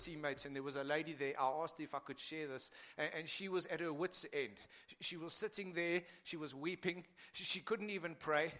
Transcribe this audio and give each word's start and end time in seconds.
teammates, 0.00 0.46
and 0.46 0.56
there 0.56 0.62
was 0.62 0.76
a 0.76 0.84
lady 0.84 1.12
there. 1.12 1.34
I 1.38 1.62
asked 1.62 1.78
if 1.78 1.94
I 1.94 1.98
could 2.00 2.18
share 2.18 2.48
this, 2.48 2.70
and, 2.98 3.10
and 3.18 3.28
she 3.28 3.48
was 3.48 3.66
at 3.66 3.80
her 3.80 3.92
wits' 3.92 4.26
end. 4.32 4.54
She 5.00 5.16
was 5.16 5.32
sitting 5.32 5.72
there, 5.72 6.02
she 6.24 6.36
was 6.36 6.54
weeping, 6.54 7.04
she, 7.32 7.44
she 7.44 7.60
couldn't 7.60 7.90
even 7.90 8.16
pray. 8.18 8.52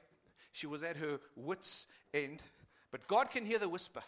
She 0.52 0.66
was 0.66 0.82
at 0.82 0.96
her 0.96 1.20
wits' 1.36 1.86
end. 2.12 2.42
But 2.90 3.06
God 3.06 3.30
can 3.30 3.46
hear 3.46 3.58
the 3.58 3.68
whisper. 3.68 4.02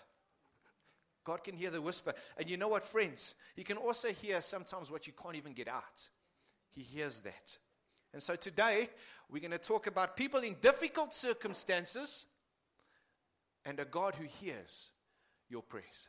God 1.24 1.44
can 1.44 1.56
hear 1.56 1.70
the 1.70 1.80
whisper. 1.80 2.14
And 2.36 2.50
you 2.50 2.56
know 2.56 2.68
what, 2.68 2.82
friends? 2.82 3.34
He 3.54 3.62
can 3.62 3.76
also 3.76 4.08
hear 4.08 4.40
sometimes 4.42 4.90
what 4.90 5.06
you 5.06 5.12
can't 5.12 5.36
even 5.36 5.52
get 5.52 5.68
out. 5.68 6.08
He 6.74 6.82
hears 6.82 7.20
that. 7.20 7.58
And 8.12 8.22
so 8.22 8.34
today, 8.34 8.88
we're 9.30 9.40
going 9.40 9.52
to 9.52 9.58
talk 9.58 9.86
about 9.86 10.16
people 10.16 10.40
in 10.40 10.56
difficult 10.60 11.14
circumstances 11.14 12.26
and 13.64 13.78
a 13.78 13.84
God 13.84 14.16
who 14.16 14.24
hears 14.24 14.90
your 15.48 15.62
prayers. 15.62 16.08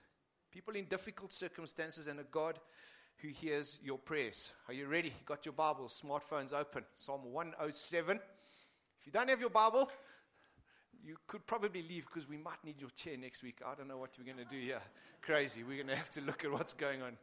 People 0.53 0.75
in 0.75 0.85
difficult 0.85 1.33
circumstances 1.33 2.05
and 2.05 2.19
a 2.19 2.23
God 2.23 2.59
who 3.17 3.29
hears 3.29 3.79
your 3.83 3.97
prayers. 3.97 4.53
Are 4.67 4.73
you 4.73 4.85
ready? 4.85 5.11
got 5.25 5.47
your 5.47 5.53
Bible, 5.53 5.85
smartphones 5.85 6.53
open. 6.53 6.83
Psalm 6.95 7.21
107. 7.31 8.17
If 8.99 9.07
you 9.07 9.11
don't 9.11 9.29
have 9.29 9.41
your 9.41 9.49
Bible, 9.49 9.89
you 11.03 11.17
could 11.25 11.47
probably 11.47 11.81
leave 11.81 12.05
because 12.05 12.29
we 12.29 12.37
might 12.37 12.63
need 12.63 12.79
your 12.79 12.91
chair 12.91 13.17
next 13.17 13.41
week. 13.41 13.61
I 13.65 13.73
don't 13.73 13.87
know 13.87 13.97
what 13.97 14.11
we're 14.19 14.31
going 14.31 14.45
to 14.47 14.55
do 14.55 14.61
here. 14.61 14.81
Crazy. 15.23 15.63
We're 15.63 15.77
going 15.77 15.87
to 15.87 15.95
have 15.95 16.11
to 16.11 16.21
look 16.21 16.45
at 16.45 16.51
what's 16.51 16.73
going 16.73 17.01
on. 17.01 17.17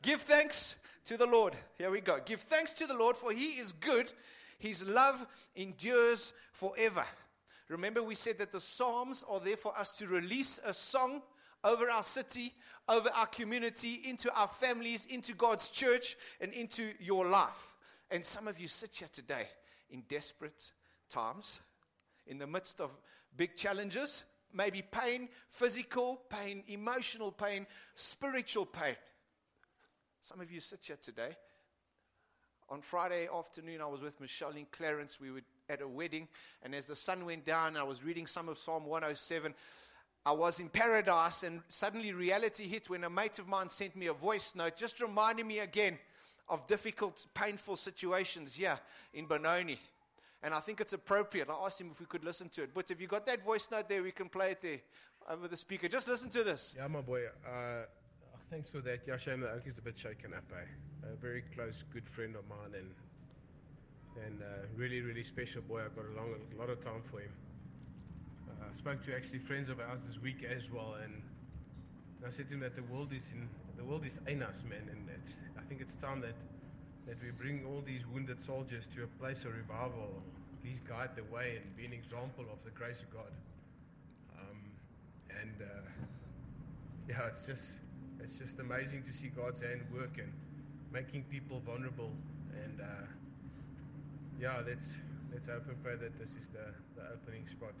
Give 0.00 0.22
thanks 0.22 0.76
to 1.04 1.18
the 1.18 1.26
Lord. 1.26 1.52
Here 1.76 1.90
we 1.90 2.00
go. 2.00 2.20
Give 2.24 2.40
thanks 2.40 2.72
to 2.72 2.86
the 2.86 2.94
Lord, 2.94 3.18
for 3.18 3.32
he 3.32 3.58
is 3.58 3.72
good. 3.72 4.10
His 4.58 4.82
love 4.82 5.26
endures 5.54 6.32
forever. 6.52 7.04
Remember, 7.68 8.02
we 8.02 8.14
said 8.14 8.38
that 8.38 8.50
the 8.50 8.60
Psalms 8.60 9.24
are 9.28 9.40
there 9.40 9.56
for 9.56 9.76
us 9.78 9.92
to 9.98 10.06
release 10.06 10.58
a 10.64 10.72
song 10.72 11.22
over 11.64 11.90
our 11.90 12.02
city, 12.02 12.54
over 12.88 13.10
our 13.10 13.26
community, 13.26 14.00
into 14.04 14.32
our 14.32 14.48
families, 14.48 15.06
into 15.06 15.34
God's 15.34 15.70
church, 15.70 16.16
and 16.40 16.52
into 16.52 16.92
your 16.98 17.28
life. 17.28 17.76
And 18.10 18.24
some 18.24 18.48
of 18.48 18.58
you 18.58 18.68
sit 18.68 18.96
here 18.96 19.08
today 19.12 19.48
in 19.90 20.02
desperate 20.08 20.72
times, 21.10 21.60
in 22.26 22.38
the 22.38 22.46
midst 22.46 22.80
of 22.80 22.90
big 23.36 23.56
challenges, 23.56 24.24
maybe 24.52 24.82
pain, 24.82 25.28
physical 25.48 26.22
pain, 26.30 26.62
emotional 26.68 27.32
pain, 27.32 27.66
spiritual 27.94 28.64
pain. 28.64 28.96
Some 30.20 30.40
of 30.40 30.50
you 30.50 30.60
sit 30.60 30.80
here 30.84 30.98
today. 31.00 31.36
On 32.70 32.80
Friday 32.80 33.28
afternoon, 33.34 33.80
I 33.80 33.86
was 33.86 34.00
with 34.00 34.20
Michelle 34.20 34.50
and 34.50 34.70
Clarence. 34.70 35.20
We 35.20 35.30
were 35.30 35.42
at 35.68 35.82
a 35.82 35.88
wedding, 35.88 36.28
and 36.62 36.74
as 36.74 36.86
the 36.86 36.96
sun 36.96 37.24
went 37.24 37.44
down, 37.44 37.76
I 37.76 37.82
was 37.82 38.02
reading 38.02 38.26
some 38.26 38.48
of 38.48 38.58
Psalm 38.58 38.86
107. 38.86 39.54
I 40.24 40.32
was 40.32 40.60
in 40.60 40.68
paradise, 40.68 41.42
and 41.42 41.60
suddenly 41.68 42.12
reality 42.12 42.66
hit 42.68 42.90
when 42.90 43.04
a 43.04 43.10
mate 43.10 43.38
of 43.38 43.48
mine 43.48 43.68
sent 43.68 43.94
me 43.96 44.06
a 44.06 44.12
voice 44.12 44.54
note, 44.54 44.76
just 44.76 45.00
reminding 45.00 45.46
me 45.46 45.58
again 45.60 45.98
of 46.48 46.66
difficult, 46.66 47.26
painful 47.34 47.76
situations 47.76 48.54
here 48.54 48.78
in 49.12 49.26
Benoni. 49.26 49.78
And 50.42 50.54
I 50.54 50.60
think 50.60 50.80
it's 50.80 50.92
appropriate. 50.92 51.48
I 51.50 51.64
asked 51.64 51.80
him 51.80 51.90
if 51.92 52.00
we 52.00 52.06
could 52.06 52.24
listen 52.24 52.48
to 52.50 52.62
it. 52.62 52.70
But 52.72 52.90
if 52.90 53.00
you 53.00 53.06
got 53.06 53.26
that 53.26 53.44
voice 53.44 53.68
note 53.70 53.88
there, 53.88 54.02
we 54.02 54.12
can 54.12 54.28
play 54.28 54.52
it 54.52 54.62
there 54.62 54.78
over 55.28 55.48
the 55.48 55.56
speaker. 55.56 55.88
Just 55.88 56.08
listen 56.08 56.30
to 56.30 56.44
this. 56.44 56.74
Yeah, 56.76 56.86
my 56.86 57.00
boy. 57.00 57.24
Uh, 57.44 57.82
thanks 58.50 58.70
for 58.70 58.80
that. 58.80 59.00
Yeah, 59.06 59.16
shame 59.18 59.40
that 59.40 59.62
is 59.66 59.78
a 59.78 59.82
bit 59.82 59.98
shaken 59.98 60.32
up. 60.32 60.44
Eh? 60.52 61.12
A 61.12 61.16
very 61.16 61.42
close, 61.54 61.84
good 61.92 62.08
friend 62.08 62.36
of 62.36 62.48
mine, 62.48 62.78
and 62.78 62.94
and 64.26 64.42
uh, 64.42 64.46
really, 64.76 65.00
really 65.00 65.22
special 65.22 65.62
boy. 65.62 65.82
I've 65.84 65.94
got 65.94 66.04
a, 66.06 66.16
long, 66.16 66.34
a 66.54 66.58
lot 66.58 66.70
of 66.70 66.80
time 66.80 67.02
for 67.10 67.20
him. 67.20 67.32
Uh, 68.48 68.64
I 68.70 68.76
spoke 68.76 69.04
to 69.06 69.14
actually 69.14 69.40
friends 69.40 69.68
of 69.68 69.80
ours 69.80 70.06
this 70.06 70.20
week 70.20 70.44
as 70.44 70.70
well, 70.70 70.96
and 71.02 71.22
I 72.26 72.30
said 72.30 72.48
to 72.48 72.54
him 72.54 72.60
that 72.60 72.76
the 72.76 72.82
world 72.84 73.12
is 73.12 73.32
in 73.32 73.48
the 73.76 73.84
world 73.84 74.04
is 74.04 74.20
in 74.26 74.42
us, 74.42 74.64
man, 74.68 74.82
and 74.90 75.08
I 75.56 75.62
think 75.62 75.80
it's 75.80 75.94
time 75.96 76.20
that 76.22 76.34
that 77.06 77.16
we 77.22 77.30
bring 77.30 77.64
all 77.64 77.82
these 77.86 78.06
wounded 78.06 78.40
soldiers 78.40 78.86
to 78.94 79.04
a 79.04 79.06
place 79.18 79.44
of 79.44 79.54
revival. 79.54 80.22
Please 80.62 80.80
guide 80.86 81.10
the 81.16 81.24
way 81.34 81.56
and 81.56 81.76
be 81.76 81.86
an 81.86 81.92
example 81.92 82.44
of 82.52 82.62
the 82.64 82.70
grace 82.70 83.02
of 83.02 83.10
God. 83.12 83.32
Um, 84.38 84.58
and 85.40 85.62
uh, 85.62 85.88
yeah, 87.08 87.26
it's 87.28 87.46
just 87.46 87.80
it's 88.20 88.38
just 88.38 88.58
amazing 88.58 89.04
to 89.04 89.12
see 89.12 89.28
God's 89.28 89.62
hand 89.62 89.82
work 89.94 90.18
and 90.18 90.32
making 90.92 91.22
people 91.30 91.62
vulnerable. 91.64 92.10
And 92.64 92.80
uh, 92.80 93.06
yeah, 94.40 94.62
let's 94.66 94.98
let's 95.32 95.48
hope 95.48 95.68
and 95.68 95.82
pray 95.82 95.96
that 95.96 96.18
this 96.18 96.34
is 96.34 96.50
the, 96.50 96.72
the 96.94 97.08
opening 97.12 97.46
spot. 97.46 97.72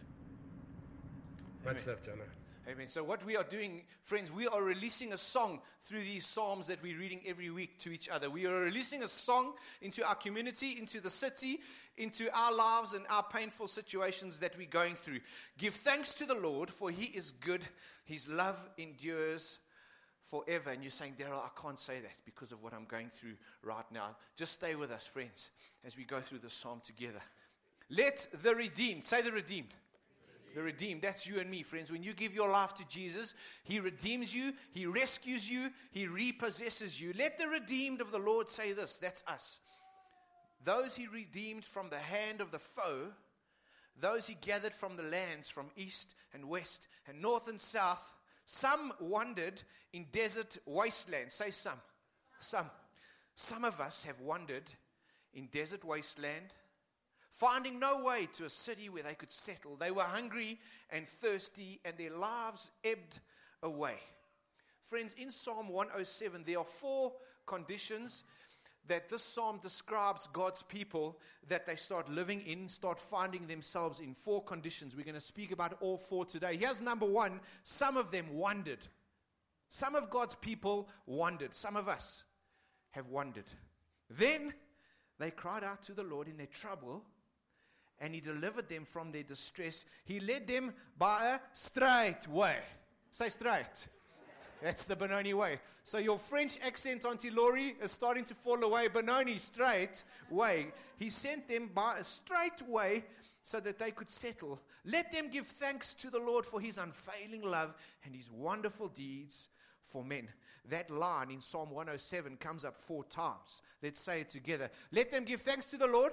Much 1.64 1.86
love, 1.86 2.02
Jonah. 2.02 2.22
Amen. 2.70 2.88
So, 2.88 3.02
what 3.02 3.24
we 3.24 3.36
are 3.36 3.44
doing, 3.44 3.82
friends, 4.02 4.30
we 4.30 4.46
are 4.46 4.62
releasing 4.62 5.12
a 5.12 5.18
song 5.18 5.60
through 5.84 6.02
these 6.02 6.26
Psalms 6.26 6.66
that 6.66 6.82
we're 6.82 6.98
reading 6.98 7.22
every 7.26 7.48
week 7.50 7.78
to 7.78 7.90
each 7.90 8.08
other. 8.10 8.28
We 8.28 8.46
are 8.46 8.60
releasing 8.60 9.02
a 9.02 9.08
song 9.08 9.54
into 9.80 10.06
our 10.06 10.14
community, 10.14 10.76
into 10.78 11.00
the 11.00 11.08
city, 11.08 11.60
into 11.96 12.28
our 12.36 12.52
lives 12.52 12.92
and 12.92 13.06
our 13.08 13.22
painful 13.22 13.68
situations 13.68 14.38
that 14.40 14.56
we're 14.58 14.66
going 14.66 14.96
through. 14.96 15.20
Give 15.56 15.72
thanks 15.72 16.12
to 16.14 16.26
the 16.26 16.34
Lord, 16.34 16.70
for 16.70 16.90
He 16.90 17.04
is 17.04 17.30
good. 17.30 17.62
His 18.04 18.28
love 18.28 18.68
endures 18.76 19.58
forever. 20.28 20.70
And 20.70 20.82
you're 20.82 20.90
saying, 20.90 21.14
Daryl, 21.18 21.40
I 21.42 21.48
can't 21.60 21.78
say 21.78 22.00
that 22.00 22.14
because 22.24 22.52
of 22.52 22.62
what 22.62 22.72
I'm 22.74 22.84
going 22.84 23.10
through 23.10 23.34
right 23.62 23.84
now. 23.92 24.16
Just 24.36 24.52
stay 24.52 24.74
with 24.74 24.90
us, 24.90 25.04
friends, 25.04 25.50
as 25.84 25.96
we 25.96 26.04
go 26.04 26.20
through 26.20 26.38
the 26.38 26.50
psalm 26.50 26.80
together. 26.84 27.20
Let 27.90 28.28
the 28.42 28.54
redeemed, 28.54 29.04
say 29.04 29.22
the 29.22 29.32
redeemed. 29.32 29.74
The 30.54 30.62
redeemed, 30.62 31.02
that's 31.02 31.26
you 31.26 31.40
and 31.40 31.50
me, 31.50 31.62
friends. 31.62 31.92
When 31.92 32.02
you 32.02 32.14
give 32.14 32.34
your 32.34 32.48
life 32.48 32.74
to 32.76 32.88
Jesus, 32.88 33.34
He 33.64 33.80
redeems 33.80 34.34
you, 34.34 34.54
He 34.72 34.86
rescues 34.86 35.48
you, 35.48 35.70
He 35.90 36.06
repossesses 36.06 37.00
you. 37.00 37.12
Let 37.16 37.38
the 37.38 37.48
redeemed 37.48 38.00
of 38.00 38.10
the 38.10 38.18
Lord 38.18 38.50
say 38.50 38.72
this 38.72 38.98
that's 38.98 39.22
us. 39.26 39.60
Those 40.64 40.96
He 40.96 41.06
redeemed 41.06 41.64
from 41.64 41.90
the 41.90 41.98
hand 41.98 42.40
of 42.40 42.50
the 42.50 42.58
foe, 42.58 43.08
those 44.00 44.26
He 44.26 44.36
gathered 44.40 44.74
from 44.74 44.96
the 44.96 45.02
lands 45.02 45.48
from 45.48 45.66
east 45.76 46.14
and 46.32 46.48
west 46.48 46.88
and 47.06 47.20
north 47.20 47.48
and 47.48 47.60
south, 47.60 48.02
some 48.50 48.94
wandered 48.98 49.62
in 49.92 50.06
desert 50.10 50.56
wastelands. 50.64 51.34
Say 51.34 51.50
some. 51.50 51.78
Some. 52.40 52.70
Some 53.34 53.64
of 53.64 53.78
us 53.78 54.04
have 54.04 54.20
wandered 54.22 54.72
in 55.34 55.48
desert 55.52 55.84
wasteland 55.84 56.54
finding 57.30 57.78
no 57.78 58.02
way 58.02 58.26
to 58.32 58.46
a 58.46 58.50
city 58.50 58.88
where 58.88 59.02
they 59.02 59.14
could 59.14 59.30
settle. 59.30 59.76
They 59.76 59.90
were 59.90 60.02
hungry 60.02 60.58
and 60.90 61.06
thirsty, 61.06 61.78
and 61.84 61.96
their 61.96 62.10
lives 62.10 62.70
ebbed 62.82 63.20
away. 63.62 63.94
Friends, 64.82 65.14
in 65.16 65.30
Psalm 65.30 65.68
107, 65.68 66.42
there 66.44 66.58
are 66.58 66.64
four 66.64 67.12
conditions 67.46 68.24
that 68.88 69.08
this 69.08 69.22
psalm 69.22 69.58
describes 69.62 70.28
God's 70.32 70.62
people 70.62 71.18
that 71.48 71.66
they 71.66 71.76
start 71.76 72.10
living 72.10 72.40
in, 72.42 72.68
start 72.68 72.98
finding 72.98 73.46
themselves 73.46 74.00
in. 74.00 74.14
Four 74.14 74.42
conditions. 74.42 74.96
We're 74.96 75.04
going 75.04 75.14
to 75.14 75.20
speak 75.20 75.52
about 75.52 75.76
all 75.80 75.98
four 75.98 76.24
today. 76.24 76.56
Here's 76.56 76.82
number 76.82 77.06
one 77.06 77.40
some 77.62 77.96
of 77.96 78.10
them 78.10 78.34
wandered. 78.34 78.86
Some 79.68 79.94
of 79.94 80.10
God's 80.10 80.34
people 80.34 80.88
wandered. 81.06 81.54
Some 81.54 81.76
of 81.76 81.88
us 81.88 82.24
have 82.92 83.08
wandered. 83.08 83.44
Then 84.10 84.54
they 85.18 85.30
cried 85.30 85.62
out 85.62 85.82
to 85.84 85.92
the 85.92 86.02
Lord 86.02 86.28
in 86.28 86.38
their 86.38 86.46
trouble 86.46 87.04
and 88.00 88.14
he 88.14 88.20
delivered 88.20 88.68
them 88.68 88.84
from 88.84 89.12
their 89.12 89.24
distress. 89.24 89.84
He 90.04 90.20
led 90.20 90.46
them 90.46 90.72
by 90.96 91.34
a 91.34 91.40
straight 91.52 92.26
way. 92.28 92.58
Say 93.12 93.28
straight. 93.28 93.88
That's 94.62 94.84
the 94.84 94.96
Benoni 94.96 95.34
way. 95.34 95.60
So 95.84 95.98
your 95.98 96.18
French 96.18 96.58
accent, 96.62 97.04
Auntie 97.04 97.30
Laurie, 97.30 97.76
is 97.80 97.92
starting 97.92 98.24
to 98.24 98.34
fall 98.34 98.62
away. 98.62 98.88
Benoni, 98.88 99.38
straight 99.38 100.02
way. 100.30 100.68
He 100.98 101.10
sent 101.10 101.48
them 101.48 101.70
by 101.72 101.98
a 101.98 102.04
straight 102.04 102.66
way 102.66 103.04
so 103.42 103.60
that 103.60 103.78
they 103.78 103.92
could 103.92 104.10
settle. 104.10 104.60
Let 104.84 105.12
them 105.12 105.30
give 105.30 105.46
thanks 105.46 105.94
to 105.94 106.10
the 106.10 106.18
Lord 106.18 106.44
for 106.44 106.60
his 106.60 106.76
unfailing 106.76 107.42
love 107.42 107.74
and 108.04 108.14
his 108.14 108.30
wonderful 108.30 108.88
deeds 108.88 109.48
for 109.84 110.04
men. 110.04 110.28
That 110.68 110.90
line 110.90 111.30
in 111.30 111.40
Psalm 111.40 111.70
107 111.70 112.36
comes 112.36 112.64
up 112.64 112.76
four 112.76 113.04
times. 113.04 113.62
Let's 113.82 114.00
say 114.00 114.20
it 114.22 114.30
together. 114.30 114.70
Let 114.92 115.10
them 115.10 115.24
give 115.24 115.42
thanks 115.42 115.66
to 115.68 115.78
the 115.78 115.86
Lord 115.86 116.12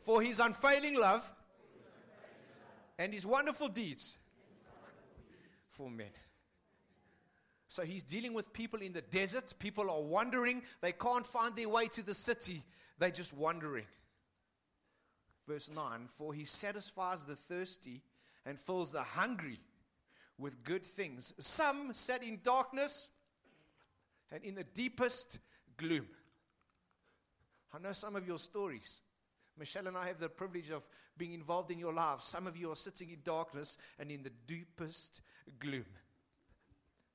for 0.00 0.22
his 0.22 0.38
unfailing 0.38 0.98
love 0.98 1.28
and 2.98 3.12
his 3.12 3.26
wonderful 3.26 3.68
deeds 3.68 4.16
for 5.70 5.90
men. 5.90 6.10
So 7.72 7.84
he's 7.84 8.04
dealing 8.04 8.34
with 8.34 8.52
people 8.52 8.82
in 8.82 8.92
the 8.92 9.00
desert. 9.00 9.54
People 9.58 9.90
are 9.90 10.02
wandering. 10.02 10.60
They 10.82 10.92
can't 10.92 11.26
find 11.26 11.56
their 11.56 11.70
way 11.70 11.86
to 11.88 12.02
the 12.02 12.12
city. 12.12 12.62
They're 12.98 13.10
just 13.10 13.32
wandering. 13.32 13.86
Verse 15.48 15.70
9 15.74 16.06
For 16.18 16.34
he 16.34 16.44
satisfies 16.44 17.22
the 17.22 17.34
thirsty 17.34 18.02
and 18.44 18.60
fills 18.60 18.90
the 18.90 19.02
hungry 19.02 19.58
with 20.36 20.64
good 20.64 20.84
things. 20.84 21.32
Some 21.38 21.94
sat 21.94 22.22
in 22.22 22.40
darkness 22.42 23.08
and 24.30 24.44
in 24.44 24.54
the 24.54 24.64
deepest 24.64 25.38
gloom. 25.78 26.08
I 27.72 27.78
know 27.78 27.92
some 27.92 28.16
of 28.16 28.26
your 28.26 28.38
stories. 28.38 29.00
Michelle 29.58 29.86
and 29.86 29.96
I 29.96 30.08
have 30.08 30.20
the 30.20 30.28
privilege 30.28 30.68
of 30.68 30.86
being 31.16 31.32
involved 31.32 31.70
in 31.70 31.78
your 31.78 31.94
lives. 31.94 32.24
Some 32.26 32.46
of 32.46 32.54
you 32.54 32.70
are 32.70 32.76
sitting 32.76 33.08
in 33.08 33.20
darkness 33.24 33.78
and 33.98 34.10
in 34.10 34.24
the 34.24 34.32
deepest 34.46 35.22
gloom. 35.58 35.86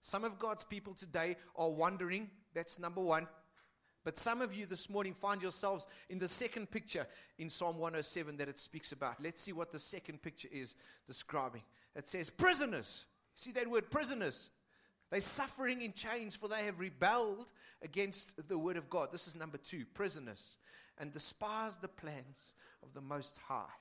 Some 0.08 0.24
of 0.24 0.40
God's 0.40 0.64
people 0.64 0.94
today 0.94 1.36
are 1.58 1.70
wondering. 1.70 2.30
That's 2.54 2.80
number 2.80 3.02
one. 3.02 3.28
But 4.06 4.18
some 4.18 4.42
of 4.42 4.54
you 4.54 4.66
this 4.66 4.90
morning 4.90 5.14
find 5.14 5.42
yourselves 5.42 5.86
in 6.10 6.18
the 6.18 6.30
second 6.30 6.72
picture 6.72 7.06
in 7.38 7.50
Psalm 7.50 7.78
107 7.78 8.38
that 8.38 8.48
it 8.48 8.58
speaks 8.58 8.94
about. 8.94 9.22
Let's 9.22 9.42
see 9.42 9.52
what 9.52 9.74
the 9.74 9.80
second 9.80 10.22
picture 10.22 10.48
is 10.50 10.76
describing. 11.06 11.64
It 11.94 12.08
says, 12.08 12.30
Prisoners. 12.30 13.06
See 13.36 13.52
that 13.52 13.70
word, 13.70 13.92
prisoners. 13.92 14.50
They're 15.12 15.20
suffering 15.20 15.82
in 15.82 15.92
chains, 15.92 16.38
for 16.38 16.48
they 16.48 16.64
have 16.64 16.80
rebelled 16.80 17.48
against 17.82 18.48
the 18.48 18.58
word 18.58 18.78
of 18.78 18.90
God. 18.90 19.12
This 19.12 19.28
is 19.28 19.36
number 19.36 19.58
two 19.58 19.84
prisoners, 19.94 20.58
and 20.98 21.12
despised 21.12 21.82
the 21.82 21.90
plans 21.90 22.56
of 22.82 22.94
the 22.94 23.02
Most 23.02 23.38
High. 23.50 23.76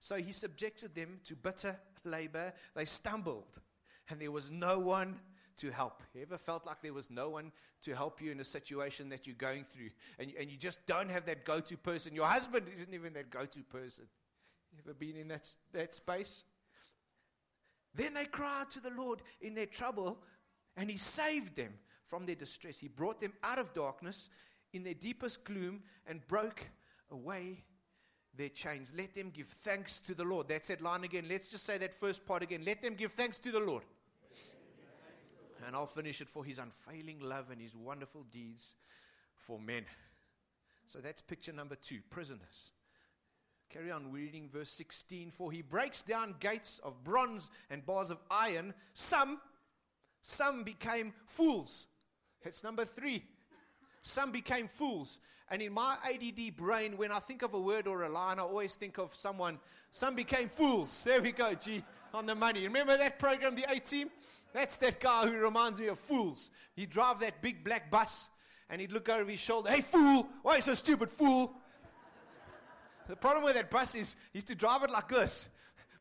So 0.00 0.16
he 0.16 0.32
subjected 0.32 0.94
them 0.94 1.20
to 1.24 1.36
bitter 1.36 1.76
labor. 2.04 2.54
They 2.74 2.86
stumbled, 2.86 3.60
and 4.08 4.18
there 4.18 4.32
was 4.32 4.50
no 4.50 4.78
one 4.78 5.20
to 5.58 5.70
help. 5.70 6.02
You 6.14 6.22
ever 6.22 6.38
felt 6.38 6.66
like 6.66 6.82
there 6.82 6.92
was 6.92 7.10
no 7.10 7.28
one 7.30 7.52
to 7.82 7.94
help 7.94 8.20
you 8.20 8.30
in 8.30 8.40
a 8.40 8.44
situation 8.44 9.08
that 9.10 9.26
you're 9.26 9.36
going 9.36 9.64
through, 9.64 9.90
and, 10.18 10.32
and 10.38 10.50
you 10.50 10.56
just 10.56 10.84
don't 10.86 11.10
have 11.10 11.26
that 11.26 11.44
go 11.44 11.60
to 11.60 11.76
person? 11.76 12.14
Your 12.14 12.26
husband 12.26 12.66
isn't 12.74 12.92
even 12.92 13.12
that 13.14 13.30
go 13.30 13.44
to 13.44 13.60
person. 13.60 14.04
You 14.72 14.78
ever 14.84 14.94
been 14.94 15.16
in 15.16 15.28
that, 15.28 15.48
that 15.72 15.94
space? 15.94 16.44
Then 17.94 18.14
they 18.14 18.24
cried 18.24 18.70
to 18.70 18.80
the 18.80 18.90
Lord 18.90 19.22
in 19.40 19.54
their 19.54 19.66
trouble, 19.66 20.18
and 20.76 20.90
He 20.90 20.96
saved 20.96 21.56
them 21.56 21.74
from 22.04 22.26
their 22.26 22.34
distress. 22.34 22.78
He 22.78 22.88
brought 22.88 23.20
them 23.20 23.32
out 23.42 23.58
of 23.58 23.74
darkness 23.74 24.28
in 24.72 24.82
their 24.82 24.94
deepest 24.94 25.44
gloom 25.44 25.82
and 26.06 26.26
broke 26.26 26.68
away 27.10 27.64
their 28.34 28.48
chains. 28.48 28.94
Let 28.96 29.14
them 29.14 29.30
give 29.30 29.48
thanks 29.62 30.00
to 30.02 30.14
the 30.14 30.24
Lord. 30.24 30.48
That's 30.48 30.68
that 30.68 30.80
line 30.80 31.04
again. 31.04 31.26
Let's 31.28 31.48
just 31.48 31.66
say 31.66 31.78
that 31.78 31.94
first 31.94 32.24
part 32.24 32.42
again. 32.42 32.62
Let 32.64 32.82
them 32.82 32.94
give 32.94 33.12
thanks 33.12 33.38
to 33.40 33.52
the 33.52 33.60
Lord. 33.60 33.84
And 35.66 35.76
I'll 35.76 35.86
finish 35.86 36.20
it 36.20 36.28
for 36.28 36.44
his 36.44 36.58
unfailing 36.58 37.20
love 37.20 37.50
and 37.50 37.60
his 37.60 37.76
wonderful 37.76 38.24
deeds 38.30 38.74
for 39.34 39.58
men. 39.60 39.84
So 40.86 40.98
that's 40.98 41.22
picture 41.22 41.52
number 41.52 41.76
two 41.76 42.00
prisoners. 42.10 42.72
Carry 43.70 43.90
on 43.90 44.12
reading 44.12 44.50
verse 44.52 44.70
16. 44.70 45.30
For 45.30 45.50
he 45.50 45.62
breaks 45.62 46.02
down 46.02 46.34
gates 46.40 46.80
of 46.84 47.02
bronze 47.02 47.50
and 47.70 47.84
bars 47.86 48.10
of 48.10 48.18
iron. 48.30 48.74
Some, 48.92 49.40
some 50.20 50.62
became 50.62 51.14
fools. 51.26 51.86
That's 52.44 52.62
number 52.62 52.84
three. 52.84 53.24
Some 54.02 54.32
became 54.32 54.68
fools. 54.68 55.20
And 55.48 55.62
in 55.62 55.72
my 55.72 55.96
ADD 56.04 56.56
brain, 56.56 56.96
when 56.96 57.12
I 57.12 57.18
think 57.20 57.42
of 57.42 57.54
a 57.54 57.60
word 57.60 57.86
or 57.86 58.02
a 58.02 58.08
line, 58.08 58.38
I 58.38 58.42
always 58.42 58.74
think 58.74 58.98
of 58.98 59.14
someone. 59.14 59.58
Some 59.90 60.14
became 60.14 60.48
fools. 60.48 61.02
There 61.04 61.22
we 61.22 61.32
go, 61.32 61.54
G, 61.54 61.84
on 62.12 62.26
the 62.26 62.34
money. 62.34 62.64
Remember 62.64 62.96
that 62.96 63.18
program, 63.18 63.54
the 63.54 63.64
A 63.70 63.78
team? 63.78 64.10
That's 64.52 64.76
that 64.76 65.00
guy 65.00 65.26
who 65.26 65.36
reminds 65.38 65.80
me 65.80 65.86
of 65.86 65.98
fools. 65.98 66.50
He'd 66.74 66.90
drive 66.90 67.20
that 67.20 67.40
big 67.40 67.64
black 67.64 67.90
bus 67.90 68.28
and 68.68 68.80
he'd 68.80 68.92
look 68.92 69.08
over 69.08 69.30
his 69.30 69.40
shoulder. 69.40 69.70
Hey, 69.70 69.80
fool! 69.80 70.28
Why 70.42 70.52
are 70.52 70.56
you 70.56 70.62
so 70.62 70.74
stupid, 70.74 71.10
fool? 71.10 71.54
The 73.08 73.16
problem 73.16 73.44
with 73.44 73.54
that 73.54 73.70
bus 73.70 73.94
is 73.94 74.16
he 74.32 74.38
used 74.38 74.48
to 74.48 74.54
drive 74.54 74.82
it 74.82 74.90
like 74.90 75.08
this. 75.08 75.48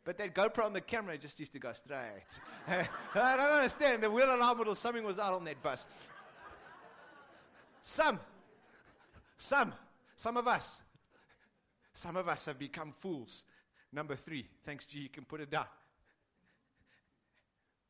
But 0.03 0.17
that 0.17 0.33
GoPro 0.33 0.65
on 0.65 0.73
the 0.73 0.81
camera 0.81 1.17
just 1.17 1.39
used 1.39 1.51
to 1.53 1.59
go 1.59 1.73
straight. 1.73 1.99
I 2.67 2.87
don't 3.13 3.39
understand. 3.39 4.01
The 4.01 4.09
wheel 4.09 4.33
alarm 4.33 4.61
or 4.67 4.75
something 4.75 5.03
was 5.03 5.19
out 5.19 5.33
on 5.33 5.43
that 5.45 5.61
bus. 5.61 5.85
Some, 7.83 8.19
some, 9.37 9.73
some 10.15 10.37
of 10.37 10.47
us, 10.47 10.81
some 11.93 12.15
of 12.15 12.27
us 12.27 12.45
have 12.45 12.57
become 12.57 12.91
fools. 12.91 13.45
Number 13.93 14.15
three, 14.15 14.47
thanks, 14.65 14.85
G, 14.85 14.99
you 14.99 15.09
can 15.09 15.25
put 15.25 15.41
it 15.41 15.51
down. 15.51 15.65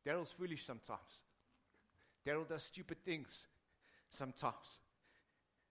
Daryl's 0.06 0.32
foolish 0.32 0.64
sometimes. 0.64 1.22
Daryl 2.26 2.48
does 2.48 2.62
stupid 2.62 3.04
things 3.04 3.46
sometimes. 4.10 4.80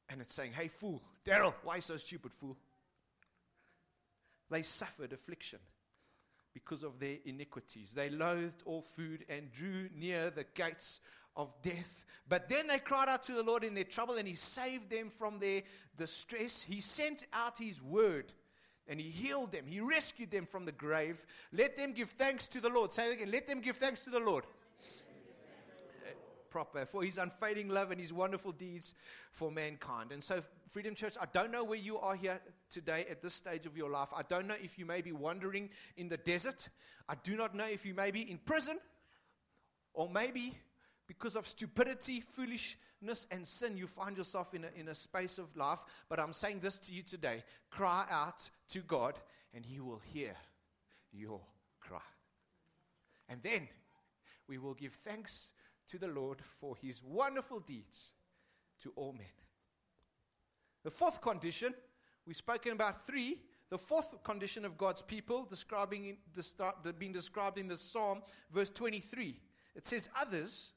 And 0.10 0.22
it's 0.22 0.34
saying, 0.34 0.52
hey, 0.54 0.68
fool, 0.68 1.02
Daryl, 1.26 1.54
why 1.64 1.80
so 1.80 1.98
stupid, 1.98 2.34
fool? 2.34 2.58
They 4.50 4.62
suffered 4.62 5.14
affliction 5.14 5.60
because 6.54 6.84
of 6.84 7.00
their 7.00 7.18
iniquities. 7.26 7.94
They 7.94 8.10
loathed 8.10 8.62
all 8.66 8.82
food 8.82 9.26
and 9.30 9.52
drew 9.52 9.88
near 9.96 10.30
the 10.30 10.44
gates 10.44 11.00
of 11.38 11.54
death. 11.62 12.04
But 12.28 12.50
then 12.50 12.68
they 12.68 12.80
cried 12.80 13.08
out 13.08 13.24
to 13.24 13.34
the 13.34 13.44
Lord 13.44 13.64
in 13.64 13.74
their 13.74 13.86
trouble, 13.86 14.16
and 14.16 14.28
He 14.28 14.36
saved 14.36 14.90
them 14.90 15.10
from 15.10 15.40
their 15.40 15.64
distress. 15.98 16.62
He 16.62 16.82
sent 16.82 17.26
out 17.32 17.58
His 17.58 17.82
word. 17.82 18.34
And 18.92 19.00
he 19.00 19.10
healed 19.10 19.54
them. 19.54 19.68
He 19.68 19.80
rescued 19.80 20.32
them 20.32 20.46
from 20.46 20.66
the 20.66 20.74
grave. 20.74 21.26
Let 21.54 21.78
them 21.78 21.94
give 21.94 22.10
thanks 22.10 22.50
to 22.50 22.60
the 22.60 22.68
Lord. 22.68 22.92
Say 22.92 23.08
it 23.08 23.14
again. 23.14 23.32
Let 23.32 23.48
them 23.48 23.62
give 23.62 23.78
thanks 23.78 24.04
to 24.04 24.10
the 24.10 24.20
Lord. 24.20 24.44
Uh, 24.84 26.10
proper 26.50 26.86
for 26.86 27.02
his 27.02 27.18
unfailing 27.18 27.70
love 27.70 27.92
and 27.92 28.02
his 28.02 28.12
wonderful 28.12 28.52
deeds 28.52 28.94
for 29.32 29.50
mankind. 29.50 30.12
And 30.12 30.22
so, 30.22 30.44
Freedom 30.68 30.94
Church, 30.94 31.16
I 31.22 31.26
don't 31.32 31.54
know 31.54 31.64
where 31.64 31.80
you 31.80 32.00
are 32.00 32.18
here 32.18 32.42
today 32.70 33.06
at 33.10 33.22
this 33.22 33.34
stage 33.34 33.66
of 33.66 33.78
your 33.78 33.90
life. 33.90 34.10
I 34.14 34.24
don't 34.24 34.46
know 34.46 34.58
if 34.62 34.78
you 34.78 34.86
may 34.86 35.00
be 35.00 35.14
wandering 35.14 35.70
in 35.96 36.10
the 36.10 36.18
desert. 36.18 36.68
I 37.08 37.16
do 37.24 37.38
not 37.38 37.56
know 37.56 37.68
if 37.68 37.86
you 37.86 37.94
may 37.94 38.12
be 38.12 38.30
in 38.30 38.40
prison 38.40 38.78
or 39.94 40.10
maybe 40.10 40.58
because 41.08 41.36
of 41.36 41.46
stupidity, 41.48 42.22
foolishness, 42.22 43.28
and 43.32 43.46
sin, 43.46 43.76
you 43.76 43.86
find 43.86 44.16
yourself 44.16 44.54
in 44.54 44.64
a, 44.64 44.70
in 44.80 44.88
a 44.88 44.96
space 44.96 45.38
of 45.38 45.56
life. 45.58 45.80
But 46.08 46.20
I'm 46.22 46.32
saying 46.32 46.60
this 46.62 46.80
to 46.80 46.94
you 46.94 47.04
today 47.04 47.44
cry 47.70 48.06
out 48.10 48.50
to 48.72 48.80
God, 48.80 49.20
and 49.54 49.66
He 49.66 49.80
will 49.80 50.02
hear 50.14 50.36
your 51.12 51.42
cry. 51.80 52.00
And 53.30 53.42
then 53.44 53.68
we 54.48 54.58
will 54.58 54.74
give 54.74 54.94
thanks 54.94 55.54
to 55.90 55.98
the 55.98 56.08
Lord 56.08 56.40
for 56.60 56.76
His 56.76 57.02
wonderful 57.04 57.60
deeds 57.60 58.14
to 58.84 58.92
all 58.96 59.14
men. 59.14 59.28
The 60.84 60.92
fourth 60.92 61.22
condition, 61.22 61.74
we've 62.26 62.36
spoken 62.36 62.72
about 62.72 63.06
three. 63.06 63.42
The 63.70 63.78
fourth 63.78 64.22
condition 64.24 64.66
of 64.66 64.78
God's 64.78 65.02
people, 65.02 65.46
describing, 65.50 66.18
being 67.00 67.14
described 67.14 67.58
in 67.58 67.68
the 67.68 67.78
Psalm, 67.78 68.22
verse 68.54 68.70
23. 68.70 69.40
It 69.76 69.88
says, 69.88 70.10
Others 70.20 70.74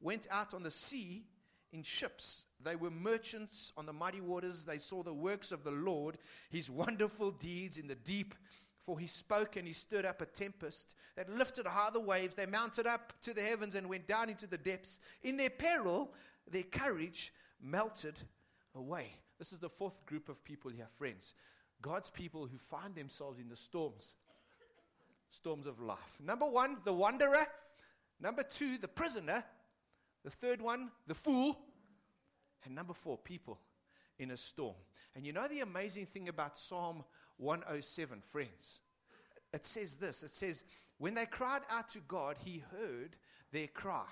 went 0.00 0.26
out 0.30 0.52
on 0.52 0.64
the 0.64 0.70
sea 0.70 1.26
in 1.72 1.82
ships. 1.82 2.44
They 2.64 2.76
were 2.76 2.90
merchants 2.90 3.72
on 3.76 3.86
the 3.86 3.92
mighty 3.92 4.20
waters. 4.20 4.64
They 4.64 4.78
saw 4.78 5.02
the 5.02 5.12
works 5.12 5.52
of 5.52 5.64
the 5.64 5.70
Lord, 5.70 6.18
his 6.50 6.70
wonderful 6.70 7.30
deeds 7.30 7.78
in 7.78 7.86
the 7.86 7.94
deep. 7.94 8.34
For 8.84 8.98
he 8.98 9.06
spoke 9.06 9.56
and 9.56 9.66
he 9.66 9.72
stirred 9.72 10.04
up 10.04 10.20
a 10.20 10.26
tempest 10.26 10.94
that 11.16 11.30
lifted 11.30 11.66
high 11.66 11.90
the 11.90 12.00
waves. 12.00 12.34
They 12.34 12.46
mounted 12.46 12.86
up 12.86 13.12
to 13.22 13.32
the 13.32 13.40
heavens 13.40 13.74
and 13.74 13.88
went 13.88 14.06
down 14.06 14.28
into 14.28 14.46
the 14.46 14.58
depths. 14.58 15.00
In 15.22 15.36
their 15.36 15.50
peril, 15.50 16.12
their 16.50 16.64
courage 16.64 17.32
melted 17.62 18.18
away. 18.74 19.12
This 19.38 19.52
is 19.52 19.58
the 19.58 19.70
fourth 19.70 20.04
group 20.04 20.28
of 20.28 20.44
people 20.44 20.70
here, 20.70 20.88
friends. 20.98 21.34
God's 21.80 22.10
people 22.10 22.46
who 22.46 22.58
find 22.58 22.94
themselves 22.94 23.38
in 23.38 23.48
the 23.48 23.56
storms, 23.56 24.14
storms 25.30 25.66
of 25.66 25.80
life. 25.80 26.18
Number 26.22 26.46
one, 26.46 26.78
the 26.84 26.92
wanderer. 26.92 27.46
Number 28.20 28.42
two, 28.42 28.78
the 28.78 28.88
prisoner. 28.88 29.44
The 30.24 30.30
third 30.30 30.62
one, 30.62 30.90
the 31.06 31.14
fool. 31.14 31.58
And 32.64 32.74
number 32.74 32.94
four, 32.94 33.18
people 33.18 33.58
in 34.18 34.30
a 34.30 34.36
storm. 34.36 34.74
And 35.14 35.26
you 35.26 35.32
know 35.32 35.46
the 35.48 35.60
amazing 35.60 36.06
thing 36.06 36.28
about 36.28 36.58
Psalm 36.58 37.04
107, 37.36 38.20
friends? 38.20 38.80
It 39.52 39.64
says 39.64 39.96
this 39.96 40.22
it 40.22 40.34
says, 40.34 40.64
When 40.98 41.14
they 41.14 41.26
cried 41.26 41.62
out 41.70 41.88
to 41.90 42.00
God, 42.08 42.36
he 42.44 42.62
heard 42.72 43.16
their 43.52 43.68
cry. 43.68 44.06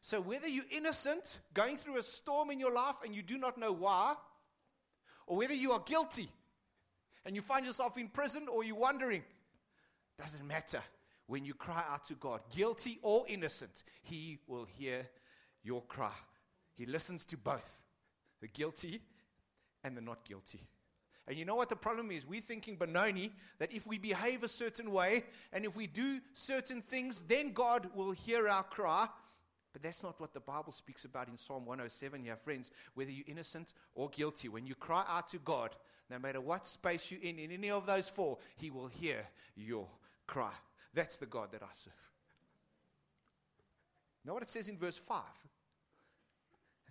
So 0.00 0.20
whether 0.20 0.48
you're 0.48 0.64
innocent, 0.70 1.38
going 1.54 1.76
through 1.76 1.98
a 1.98 2.02
storm 2.02 2.50
in 2.50 2.58
your 2.58 2.72
life 2.72 2.96
and 3.04 3.14
you 3.14 3.22
do 3.22 3.38
not 3.38 3.56
know 3.56 3.72
why, 3.72 4.14
or 5.26 5.36
whether 5.36 5.54
you 5.54 5.72
are 5.72 5.80
guilty 5.80 6.28
and 7.24 7.36
you 7.36 7.42
find 7.42 7.64
yourself 7.64 7.96
in 7.96 8.08
prison 8.08 8.48
or 8.48 8.64
you're 8.64 8.76
wondering, 8.76 9.22
doesn't 10.18 10.46
matter. 10.46 10.82
When 11.28 11.44
you 11.44 11.54
cry 11.54 11.84
out 11.88 12.04
to 12.08 12.14
God, 12.14 12.40
guilty 12.54 12.98
or 13.02 13.24
innocent, 13.28 13.84
He 14.02 14.38
will 14.46 14.64
hear 14.64 15.06
your 15.62 15.82
cry. 15.82 16.12
He 16.74 16.86
listens 16.86 17.24
to 17.26 17.36
both 17.36 17.80
the 18.40 18.48
guilty 18.48 19.02
and 19.84 19.96
the 19.96 20.00
not 20.00 20.24
guilty. 20.24 20.60
And 21.28 21.38
you 21.38 21.44
know 21.44 21.54
what 21.54 21.68
the 21.68 21.76
problem 21.76 22.10
is? 22.10 22.26
We're 22.26 22.40
thinking, 22.40 22.76
Benoni, 22.76 23.32
that 23.58 23.72
if 23.72 23.86
we 23.86 23.98
behave 23.98 24.42
a 24.42 24.48
certain 24.48 24.90
way 24.90 25.24
and 25.52 25.64
if 25.64 25.76
we 25.76 25.86
do 25.86 26.20
certain 26.34 26.82
things, 26.82 27.22
then 27.28 27.52
God 27.52 27.90
will 27.94 28.10
hear 28.10 28.48
our 28.48 28.64
cry. 28.64 29.08
But 29.72 29.82
that's 29.82 30.02
not 30.02 30.20
what 30.20 30.34
the 30.34 30.40
Bible 30.40 30.72
speaks 30.72 31.04
about 31.04 31.28
in 31.28 31.38
Psalm 31.38 31.64
107 31.64 32.24
here, 32.24 32.36
friends. 32.36 32.70
Whether 32.94 33.12
you're 33.12 33.24
innocent 33.28 33.72
or 33.94 34.10
guilty, 34.10 34.48
when 34.48 34.66
you 34.66 34.74
cry 34.74 35.04
out 35.08 35.28
to 35.28 35.38
God, 35.38 35.70
no 36.10 36.18
matter 36.18 36.40
what 36.40 36.66
space 36.66 37.10
you're 37.10 37.22
in, 37.22 37.38
in 37.38 37.52
any 37.52 37.70
of 37.70 37.86
those 37.86 38.08
four, 38.08 38.38
He 38.56 38.70
will 38.70 38.88
hear 38.88 39.24
your 39.54 39.86
cry. 40.26 40.52
That's 40.92 41.16
the 41.16 41.26
God 41.26 41.52
that 41.52 41.62
I 41.62 41.72
serve. 41.72 41.92
Know 44.24 44.34
what 44.34 44.42
it 44.42 44.50
says 44.50 44.68
in 44.68 44.76
verse 44.76 44.98
5? 44.98 45.20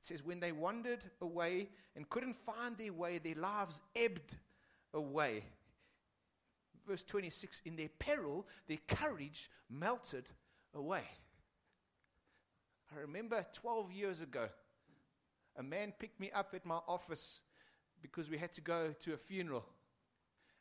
It 0.01 0.07
says, 0.07 0.23
When 0.23 0.39
they 0.39 0.51
wandered 0.51 1.03
away 1.21 1.69
and 1.95 2.09
couldn't 2.09 2.35
find 2.35 2.77
their 2.77 2.93
way, 2.93 3.19
their 3.19 3.35
lives 3.35 3.81
ebbed 3.95 4.35
away. 4.93 5.43
Verse 6.87 7.03
26 7.03 7.61
In 7.65 7.75
their 7.75 7.89
peril, 7.99 8.47
their 8.67 8.79
courage 8.87 9.49
melted 9.69 10.27
away. 10.73 11.03
I 12.95 12.99
remember 12.99 13.45
12 13.53 13.91
years 13.91 14.21
ago, 14.21 14.49
a 15.55 15.63
man 15.63 15.93
picked 15.97 16.19
me 16.19 16.31
up 16.31 16.53
at 16.55 16.65
my 16.65 16.79
office 16.87 17.41
because 18.01 18.29
we 18.29 18.37
had 18.37 18.51
to 18.53 18.61
go 18.61 18.93
to 19.01 19.13
a 19.13 19.17
funeral. 19.17 19.65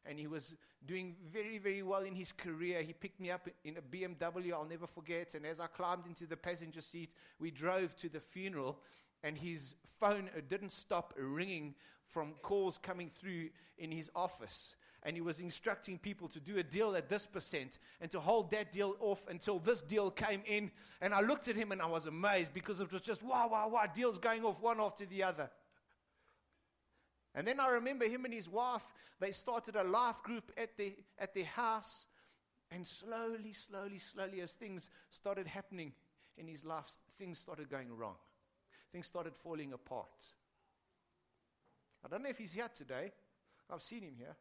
And 0.05 0.19
he 0.19 0.27
was 0.27 0.55
doing 0.87 1.17
very, 1.31 1.59
very 1.59 1.83
well 1.83 2.03
in 2.03 2.15
his 2.15 2.33
career. 2.33 2.83
He 2.83 2.93
picked 2.93 3.21
me 3.21 3.31
up 3.31 3.49
in 3.65 3.77
a 3.77 3.83
BMW, 3.83 4.53
I'll 4.53 4.65
never 4.65 4.87
forget. 4.87 5.35
And 5.35 5.45
as 5.45 5.61
I 5.61 5.67
climbed 5.67 6.07
into 6.07 6.27
the 6.27 6.37
passenger 6.37 6.81
seat, 6.81 7.15
we 7.39 7.51
drove 7.51 7.97
to 7.97 8.09
the 8.09 8.21
funeral. 8.21 8.79
And 9.23 9.37
his 9.37 9.75
phone 9.99 10.31
didn't 10.49 10.73
stop 10.73 11.15
ringing 11.17 11.75
from 12.05 12.35
calls 12.43 12.79
coming 12.79 13.11
through 13.21 13.51
in 13.79 13.91
his 13.93 14.11
office 14.15 14.75
and 15.03 15.17
he 15.17 15.23
was 15.23 15.41
instructing 15.41 15.99
people 15.99 16.29
to 16.29 16.41
do 16.41 16.59
a 16.59 16.63
deal 16.63 16.95
at 16.95 17.09
this 17.09 17.27
percent 17.27 17.79
and 18.01 18.11
to 18.11 18.21
hold 18.21 18.51
that 18.51 18.71
deal 18.71 18.97
off 19.01 19.27
until 19.29 19.59
this 19.59 19.83
deal 19.83 20.11
came 20.11 20.43
in. 20.47 20.71
And 21.01 21.15
I 21.15 21.21
looked 21.21 21.49
at 21.49 21.57
him 21.57 21.73
and 21.73 21.81
I 21.81 21.87
was 21.87 22.07
amazed 22.07 22.53
because 22.53 22.81
it 22.81 22.93
was 22.93 23.01
just 23.01 23.23
wow, 23.23 23.49
wow, 23.51 23.69
wow, 23.69 23.85
deals 23.93 24.19
going 24.19 24.45
off 24.45 24.61
one 24.61 24.81
after 24.81 25.07
the 25.07 25.23
other. 25.23 25.51
And 27.35 27.47
then 27.47 27.61
I 27.61 27.71
remember 27.71 28.07
him 28.07 28.25
and 28.25 28.35
his 28.35 28.49
wife, 28.49 28.87
they 29.21 29.33
started 29.33 29.77
a 29.77 29.85
life 29.85 30.23
group 30.23 30.53
at 30.57 30.77
the, 30.77 30.95
at 31.19 31.33
their 31.35 31.45
house. 31.45 32.07
And 32.73 32.87
slowly, 32.87 33.53
slowly, 33.53 33.99
slowly, 33.99 34.41
as 34.41 34.53
things 34.53 34.91
started 35.09 35.47
happening 35.47 35.93
in 36.37 36.47
his 36.47 36.65
life, 36.65 36.85
things 37.19 37.39
started 37.39 37.69
going 37.69 37.97
wrong. 37.97 38.17
Things 38.93 39.07
started 39.07 39.37
falling 39.37 39.73
apart. 39.73 40.25
I 42.05 42.09
don't 42.09 42.23
know 42.23 42.31
if 42.31 42.39
he's 42.39 42.53
here 42.53 42.69
today. 42.75 43.13
I've 43.71 43.83
seen 43.83 44.03
him 44.03 44.15
here 44.17 44.37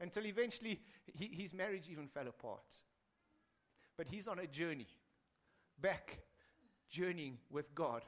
until 0.00 0.26
eventually 0.26 0.80
he, 1.14 1.26
his 1.26 1.52
marriage 1.52 1.88
even 1.90 2.06
fell 2.08 2.28
apart. 2.28 2.76
But 3.96 4.08
he's 4.08 4.28
on 4.28 4.38
a 4.38 4.46
journey 4.46 4.86
back, 5.80 6.18
journeying 6.88 7.38
with 7.50 7.74
God 7.74 8.02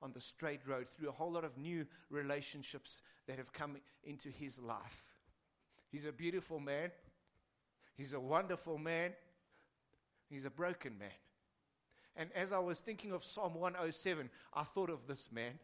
on 0.00 0.12
the 0.12 0.20
straight 0.20 0.60
road 0.66 0.86
through 0.88 1.08
a 1.08 1.12
whole 1.12 1.32
lot 1.32 1.44
of 1.44 1.56
new 1.56 1.86
relationships 2.10 3.02
that 3.26 3.38
have 3.38 3.52
come 3.52 3.76
into 4.04 4.28
his 4.28 4.58
life. 4.58 5.04
He's 5.90 6.04
a 6.04 6.12
beautiful 6.12 6.60
man. 6.60 6.90
He's 7.96 8.12
a 8.12 8.20
wonderful 8.20 8.78
man. 8.78 9.12
He's 10.28 10.44
a 10.44 10.50
broken 10.50 10.98
man. 10.98 11.10
And 12.16 12.30
as 12.34 12.52
I 12.52 12.58
was 12.58 12.80
thinking 12.80 13.12
of 13.12 13.24
Psalm 13.24 13.54
107, 13.54 14.28
I 14.54 14.64
thought 14.64 14.90
of 14.90 15.06
this 15.06 15.30
man. 15.32 15.58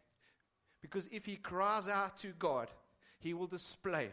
Because 0.80 1.08
if 1.12 1.26
he 1.26 1.36
cries 1.36 1.88
out 1.88 2.16
to 2.18 2.28
God, 2.38 2.68
he 3.18 3.34
will 3.34 3.46
display 3.46 4.10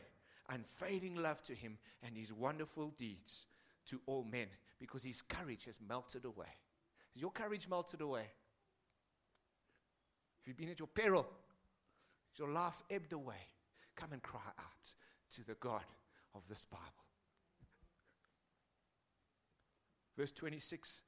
unfading 0.49 1.15
love 1.15 1.41
to 1.43 1.53
him 1.53 1.77
and 2.03 2.15
his 2.15 2.33
wonderful 2.33 2.93
deeds 2.97 3.47
to 3.87 4.01
all 4.05 4.23
men 4.23 4.47
because 4.79 5.03
his 5.03 5.21
courage 5.21 5.65
has 5.65 5.79
melted 5.87 6.25
away. 6.25 6.47
Has 7.13 7.21
your 7.21 7.31
courage 7.31 7.67
melted 7.69 8.01
away? 8.01 8.21
Have 10.39 10.47
you've 10.47 10.57
been 10.57 10.69
at 10.69 10.79
your 10.79 10.87
peril, 10.87 11.25
has 12.31 12.39
your 12.39 12.51
life 12.51 12.81
ebbed 12.89 13.13
away, 13.13 13.47
come 13.95 14.11
and 14.11 14.21
cry 14.21 14.41
out 14.59 14.93
to 15.35 15.45
the 15.45 15.55
God 15.55 15.83
of 16.33 16.41
this 16.49 16.65
Bible. 16.69 16.83
Verse 20.17 20.31
26 20.31 21.01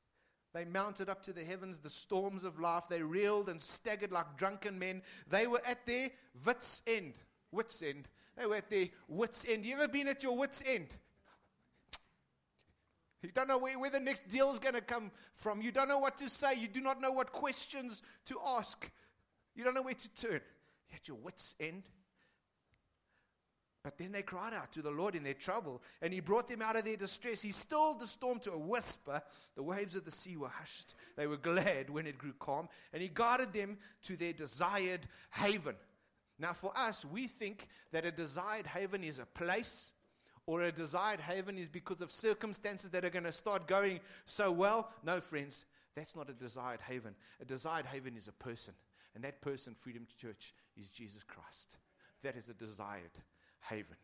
They 0.58 0.66
mounted 0.66 1.08
up 1.08 1.22
to 1.26 1.34
the 1.34 1.44
heavens, 1.44 1.78
the 1.78 1.90
storms 1.92 2.44
of 2.44 2.60
life. 2.60 2.86
They 2.90 3.04
reeled 3.04 3.48
and 3.48 3.62
staggered 3.62 4.12
like 4.12 4.38
drunken 4.38 4.80
men. 4.80 5.04
They 5.30 5.46
were 5.46 5.62
at 5.64 5.86
their 5.86 6.10
wits' 6.44 6.82
end. 6.88 7.14
Wits' 7.52 7.84
end. 7.84 8.08
They 8.36 8.48
were 8.48 8.56
at 8.56 8.68
their 8.68 8.88
wits' 9.08 9.46
end. 9.48 9.68
You 9.68 9.76
ever 9.76 9.88
been 9.88 10.08
at 10.08 10.24
your 10.24 10.36
wits' 10.36 10.64
end? 10.66 10.88
You 13.22 13.30
don't 13.36 13.48
know 13.48 13.60
where, 13.60 13.78
where 13.78 13.92
the 13.92 14.00
next 14.00 14.28
deal 14.30 14.50
is 14.50 14.58
going 14.58 14.74
to 14.74 14.82
come 14.82 15.12
from. 15.36 15.62
You 15.62 15.72
don't 15.72 15.90
know 15.90 16.00
what 16.00 16.18
to 16.18 16.28
say. 16.28 16.56
You 16.56 16.68
do 16.68 16.82
not 16.82 17.00
know 17.00 17.12
what 17.12 17.32
questions 17.32 18.02
to 18.26 18.40
ask. 18.44 18.90
You 19.54 19.64
don't 19.64 19.76
know 19.76 19.84
where 19.84 19.94
to 19.94 20.10
turn. 20.16 20.42
You're 20.90 20.96
at 20.96 21.08
your 21.08 21.18
wits' 21.18 21.54
end. 21.60 21.84
But 23.88 23.98
then 23.98 24.12
they 24.12 24.22
cried 24.22 24.54
out 24.54 24.74
to 24.74 24.82
the 24.82 24.92
Lord 24.92 25.16
in 25.16 25.24
their 25.24 25.34
trouble, 25.34 25.82
and 26.02 26.12
He 26.12 26.20
brought 26.20 26.50
them 26.50 26.62
out 26.62 26.76
of 26.76 26.84
their 26.84 26.98
distress. 26.98 27.42
He 27.42 27.52
stilled 27.52 28.02
the 28.02 28.06
storm 28.06 28.38
to 28.40 28.52
a 28.52 28.58
whisper. 28.58 29.22
The 29.56 29.64
waves 29.64 29.96
of 29.96 30.04
the 30.04 30.12
sea 30.12 30.36
were 30.36 30.50
hushed. 30.50 30.94
They 31.16 31.26
were 31.26 31.38
glad 31.38 31.90
when 31.90 32.06
it 32.06 32.18
grew 32.18 32.34
calm, 32.38 32.68
and 32.92 33.02
He 33.02 33.10
guided 33.14 33.54
them 33.54 33.78
to 34.04 34.18
their 34.18 34.34
desired 34.34 35.08
haven. 35.32 35.76
Now, 36.38 36.52
for 36.52 36.78
us, 36.78 37.06
we 37.06 37.28
think 37.28 37.70
that 37.94 38.06
a 38.06 38.12
desired 38.12 38.68
haven 38.68 39.06
is 39.06 39.20
a 39.20 39.26
place, 39.26 39.94
or 40.46 40.64
a 40.64 40.72
desired 40.74 41.22
haven 41.22 41.58
is 41.58 41.70
because 41.70 42.02
of 42.02 42.12
circumstances 42.12 42.90
that 42.90 43.06
are 43.06 43.10
going 43.10 43.24
to 43.24 43.32
start 43.32 43.70
going 43.70 44.02
so 44.26 44.52
well. 44.52 44.90
No, 45.02 45.22
friends, 45.22 45.64
that's 45.96 46.14
not 46.14 46.30
a 46.30 46.34
desired 46.34 46.82
haven. 46.82 47.16
A 47.42 47.46
desired 47.46 47.86
haven 47.86 48.18
is 48.18 48.28
a 48.28 48.34
person, 48.34 48.74
and 49.16 49.24
that 49.24 49.40
person, 49.40 49.78
Freedom 49.80 50.06
Church, 50.20 50.54
is 50.76 50.90
Jesus 50.90 51.24
Christ. 51.24 51.78
That 52.24 52.36
is 52.36 52.50
a 52.50 52.54
desired 52.54 53.18
haven. 53.70 53.96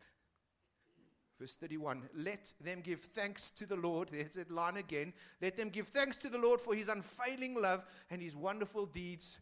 Verse 1.38 1.54
31 1.54 2.02
Let 2.16 2.52
them 2.60 2.80
give 2.82 3.00
thanks 3.00 3.50
to 3.52 3.66
the 3.66 3.76
Lord. 3.76 4.08
There's 4.10 4.34
that 4.34 4.50
line 4.50 4.76
again. 4.76 5.12
Let 5.42 5.56
them 5.56 5.70
give 5.70 5.88
thanks 5.88 6.16
to 6.18 6.28
the 6.28 6.38
Lord 6.38 6.60
for 6.60 6.74
his 6.74 6.88
unfailing 6.88 7.54
love 7.54 7.84
and 8.10 8.22
his 8.22 8.36
wonderful 8.36 8.86
deeds 8.86 9.40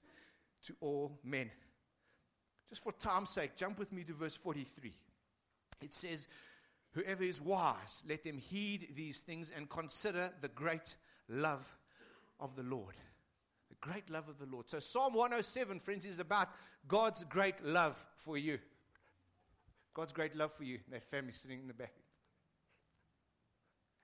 to 0.65 0.75
all 0.81 1.19
men. 1.23 1.51
Just 2.71 2.83
for 2.83 2.93
time's 2.93 3.31
sake, 3.31 3.57
jump 3.57 3.79
with 3.79 3.93
me 3.93 4.03
to 4.05 4.15
verse 4.15 4.37
43. 4.37 4.95
It 5.83 5.95
says, 5.95 6.27
Whoever 6.93 7.23
is 7.23 7.41
wise, 7.41 8.03
let 8.09 8.25
them 8.25 8.39
heed 8.39 8.89
these 8.95 9.21
things 9.21 9.51
and 9.55 9.69
consider 9.69 10.31
the 10.41 10.49
great 10.49 10.97
love 11.29 11.79
of 12.39 12.55
the 12.57 12.63
Lord. 12.63 12.95
The 13.71 13.77
great 13.81 14.11
love 14.11 14.29
of 14.29 14.39
the 14.39 14.47
Lord. 14.47 14.69
So, 14.69 14.79
Psalm 14.79 15.15
107, 15.15 15.81
friends, 15.81 16.05
is 16.05 16.19
about 16.19 16.49
God's 16.87 17.25
great 17.25 17.65
love 17.65 18.05
for 18.17 18.37
you. 18.37 18.59
God's 19.95 20.13
great 20.13 20.35
love 20.37 20.53
for 20.53 20.65
you. 20.65 20.79
That 20.91 21.03
family 21.11 21.33
sitting 21.33 21.61
in 21.61 21.69
the 21.69 21.75
back. 21.75 21.93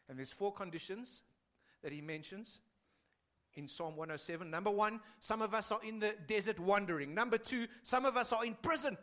And 0.08 0.18
there's 0.18 0.32
four 0.32 0.52
conditions 0.52 1.22
that 1.82 1.92
he 1.92 2.00
mentions 2.00 2.60
in 3.54 3.68
Psalm 3.68 3.96
107. 3.96 4.50
Number 4.50 4.70
one, 4.70 5.00
some 5.20 5.42
of 5.42 5.54
us 5.54 5.72
are 5.72 5.80
in 5.86 5.98
the 5.98 6.14
desert 6.26 6.58
wandering. 6.58 7.14
Number 7.14 7.38
two, 7.38 7.66
some 7.82 8.04
of 8.04 8.16
us 8.16 8.32
are 8.32 8.44
in 8.44 8.54
prison. 8.54 8.96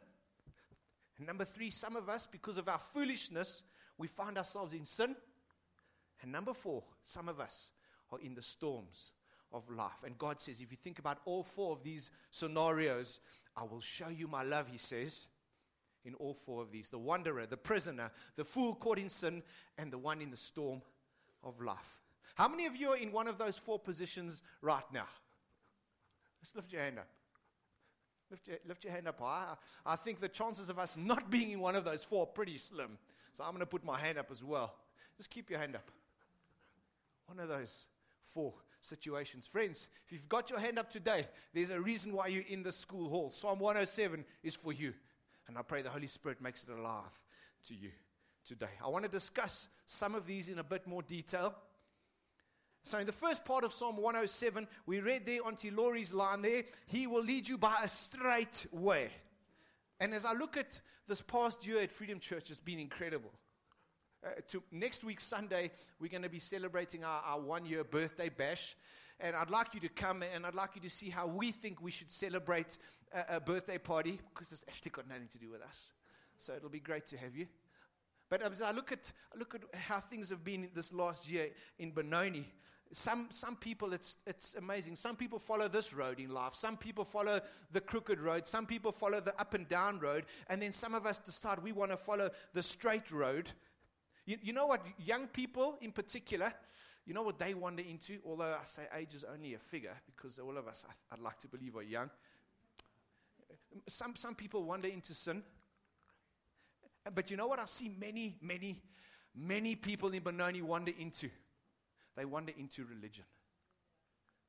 And 1.17 1.27
number 1.27 1.45
three, 1.45 1.69
some 1.69 1.95
of 1.95 2.09
us, 2.09 2.27
because 2.29 2.57
of 2.57 2.67
our 2.67 2.79
foolishness, 2.79 3.63
we 3.97 4.07
find 4.07 4.37
ourselves 4.37 4.73
in 4.73 4.85
sin. 4.85 5.15
And 6.21 6.31
number 6.31 6.53
four, 6.53 6.83
some 7.03 7.29
of 7.29 7.39
us 7.39 7.71
are 8.11 8.19
in 8.19 8.33
the 8.33 8.41
storms 8.41 9.13
of 9.51 9.69
life. 9.69 10.03
And 10.03 10.17
God 10.17 10.39
says, 10.39 10.59
if 10.59 10.71
you 10.71 10.77
think 10.77 10.99
about 10.99 11.19
all 11.25 11.43
four 11.43 11.71
of 11.71 11.83
these 11.83 12.11
scenarios, 12.31 13.19
I 13.55 13.63
will 13.63 13.81
show 13.81 14.09
you 14.09 14.27
my 14.27 14.43
love, 14.43 14.67
He 14.71 14.77
says, 14.77 15.27
in 16.05 16.13
all 16.15 16.33
four 16.33 16.61
of 16.61 16.71
these 16.71 16.89
the 16.89 16.97
wanderer, 16.97 17.45
the 17.45 17.57
prisoner, 17.57 18.11
the 18.35 18.43
fool 18.43 18.75
caught 18.75 18.99
in 18.99 19.09
sin, 19.09 19.43
and 19.77 19.91
the 19.91 19.97
one 19.97 20.21
in 20.21 20.31
the 20.31 20.37
storm 20.37 20.81
of 21.43 21.61
life. 21.61 21.99
How 22.35 22.47
many 22.47 22.65
of 22.65 22.75
you 22.75 22.89
are 22.89 22.97
in 22.97 23.11
one 23.11 23.27
of 23.27 23.37
those 23.37 23.57
four 23.57 23.79
positions 23.79 24.41
right 24.61 24.83
now? 24.93 25.07
Just 26.41 26.55
lift 26.55 26.71
your 26.71 26.81
hand 26.81 26.99
up. 26.99 27.07
Lift 28.29 28.47
your, 28.47 28.57
lift 28.67 28.83
your 28.83 28.93
hand 28.93 29.07
up 29.07 29.19
high. 29.19 29.55
I 29.85 29.95
think 29.95 30.19
the 30.19 30.27
chances 30.27 30.69
of 30.69 30.77
us 30.79 30.97
not 30.97 31.29
being 31.29 31.51
in 31.51 31.59
one 31.59 31.75
of 31.75 31.85
those 31.85 32.03
four 32.03 32.23
are 32.23 32.27
pretty 32.27 32.57
slim. 32.57 32.97
So 33.37 33.43
I'm 33.43 33.51
going 33.51 33.59
to 33.59 33.65
put 33.65 33.83
my 33.83 33.99
hand 33.99 34.17
up 34.17 34.31
as 34.31 34.43
well. 34.43 34.73
Just 35.17 35.29
keep 35.29 35.49
your 35.49 35.59
hand 35.59 35.75
up. 35.75 35.89
One 37.27 37.39
of 37.39 37.49
those 37.49 37.87
four 38.23 38.53
situations. 38.81 39.45
Friends, 39.45 39.87
if 40.05 40.11
you've 40.11 40.29
got 40.29 40.49
your 40.49 40.59
hand 40.59 40.77
up 40.77 40.89
today, 40.91 41.27
there's 41.53 41.69
a 41.69 41.79
reason 41.79 42.13
why 42.13 42.27
you're 42.27 42.43
in 42.47 42.63
the 42.63 42.71
school 42.71 43.09
hall. 43.09 43.31
Psalm 43.31 43.59
107 43.59 44.25
is 44.43 44.55
for 44.55 44.73
you. 44.73 44.93
And 45.47 45.57
I 45.57 45.61
pray 45.61 45.81
the 45.81 45.89
Holy 45.89 46.07
Spirit 46.07 46.41
makes 46.41 46.63
it 46.63 46.69
alive 46.69 47.19
to 47.67 47.75
you 47.75 47.91
today. 48.45 48.69
I 48.83 48.89
want 48.89 49.03
to 49.03 49.11
discuss 49.11 49.69
some 49.85 50.15
of 50.15 50.25
these 50.25 50.49
in 50.49 50.59
a 50.59 50.63
bit 50.63 50.87
more 50.87 51.01
detail. 51.01 51.53
So, 52.83 52.99
in 52.99 53.07
the 53.07 53.11
first 53.11 53.45
part 53.45 53.63
of 53.63 53.73
Psalm 53.73 53.97
107, 53.97 54.67
we 54.85 54.99
read 54.99 55.25
there 55.25 55.43
on 55.43 55.57
Laurie's 55.71 56.13
line 56.13 56.43
there, 56.43 56.63
He 56.85 57.07
will 57.07 57.23
lead 57.23 57.47
you 57.47 57.57
by 57.57 57.77
a 57.83 57.87
straight 57.87 58.65
way. 58.71 59.09
And 59.99 60.13
as 60.13 60.25
I 60.25 60.33
look 60.33 60.55
at 60.55 60.79
this 61.07 61.21
past 61.21 61.65
year 61.65 61.81
at 61.81 61.91
Freedom 61.91 62.19
Church, 62.19 62.51
it's 62.51 62.59
been 62.59 62.79
incredible. 62.79 63.31
Uh, 64.23 64.29
to 64.49 64.61
next 64.71 65.03
week, 65.03 65.19
Sunday, 65.19 65.71
we're 65.99 66.09
going 66.09 66.23
to 66.23 66.29
be 66.29 66.39
celebrating 66.39 67.03
our, 67.03 67.21
our 67.21 67.39
one 67.39 67.65
year 67.65 67.83
birthday 67.83 68.29
bash. 68.29 68.75
And 69.19 69.35
I'd 69.35 69.49
like 69.49 69.73
you 69.73 69.79
to 69.81 69.89
come 69.89 70.23
and 70.23 70.45
I'd 70.45 70.55
like 70.55 70.71
you 70.75 70.81
to 70.81 70.89
see 70.89 71.09
how 71.09 71.25
we 71.25 71.51
think 71.51 71.81
we 71.81 71.91
should 71.91 72.11
celebrate 72.11 72.77
a, 73.13 73.37
a 73.37 73.39
birthday 73.39 73.77
party 73.77 74.19
because 74.33 74.51
it's 74.51 74.65
actually 74.67 74.91
got 74.91 75.07
nothing 75.07 75.29
to 75.31 75.37
do 75.37 75.49
with 75.49 75.61
us. 75.61 75.91
So 76.37 76.53
it'll 76.53 76.69
be 76.69 76.79
great 76.79 77.05
to 77.07 77.17
have 77.17 77.35
you. 77.35 77.47
But 78.29 78.43
um, 78.43 78.51
as 78.51 78.61
I 78.61 78.71
look 78.71 78.91
at, 78.91 79.11
look 79.37 79.55
at 79.55 79.61
how 79.79 79.99
things 79.99 80.29
have 80.29 80.43
been 80.43 80.69
this 80.73 80.91
last 80.91 81.29
year 81.29 81.49
in 81.79 81.91
Benoni, 81.91 82.47
some, 82.91 83.27
some 83.29 83.55
people, 83.55 83.93
it's, 83.93 84.15
it's 84.25 84.55
amazing. 84.55 84.95
Some 84.95 85.15
people 85.15 85.39
follow 85.39 85.67
this 85.67 85.93
road 85.93 86.19
in 86.19 86.29
life. 86.29 86.53
Some 86.55 86.77
people 86.77 87.03
follow 87.03 87.41
the 87.71 87.81
crooked 87.81 88.19
road. 88.19 88.47
Some 88.47 88.65
people 88.65 88.91
follow 88.91 89.19
the 89.19 89.39
up 89.39 89.53
and 89.53 89.67
down 89.67 89.99
road. 89.99 90.25
And 90.49 90.61
then 90.61 90.71
some 90.71 90.93
of 90.93 91.05
us 91.05 91.19
decide 91.19 91.59
we 91.59 91.71
want 91.71 91.91
to 91.91 91.97
follow 91.97 92.29
the 92.53 92.63
straight 92.63 93.11
road. 93.11 93.51
You, 94.25 94.37
you 94.41 94.53
know 94.53 94.65
what? 94.65 94.85
Young 95.03 95.27
people 95.27 95.77
in 95.81 95.91
particular, 95.91 96.53
You 97.05 97.13
know 97.13 97.21
what 97.21 97.37
they 97.37 97.53
wander 97.53 97.83
into? 97.83 98.17
Although 98.25 98.55
I 98.59 98.63
say 98.63 98.83
age 98.97 99.13
is 99.13 99.23
only 99.23 99.53
a 99.53 99.59
figure 99.59 99.95
because 100.05 100.39
all 100.39 100.57
of 100.57 100.67
us, 100.67 100.83
I, 100.87 101.15
would 101.15 101.23
like 101.23 101.39
to 101.39 101.47
believe, 101.47 101.75
are 101.75 101.83
young. 101.83 102.09
Some, 103.87 104.15
some 104.15 104.33
people 104.33 104.63
wander 104.63 104.87
into 104.87 105.13
sin. 105.13 105.43
But 107.13 107.29
you 107.29 107.37
know 107.37 107.47
what 107.47 107.59
I 107.59 107.65
see 107.65 107.89
many, 107.89 108.37
many, 108.41 108.81
many 109.35 109.75
people 109.75 110.09
in 110.09 110.23
Benoni 110.23 110.63
wander 110.63 110.91
into? 110.97 111.29
They 112.15 112.25
wander 112.25 112.53
into 112.57 112.85
religion. 112.85 113.25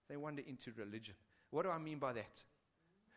They 0.08 0.16
wander 0.16 0.42
into 0.46 0.72
religion. 0.78 1.14
What 1.50 1.64
do 1.64 1.70
I 1.70 1.78
mean 1.78 1.98
by 1.98 2.14
that? 2.14 2.42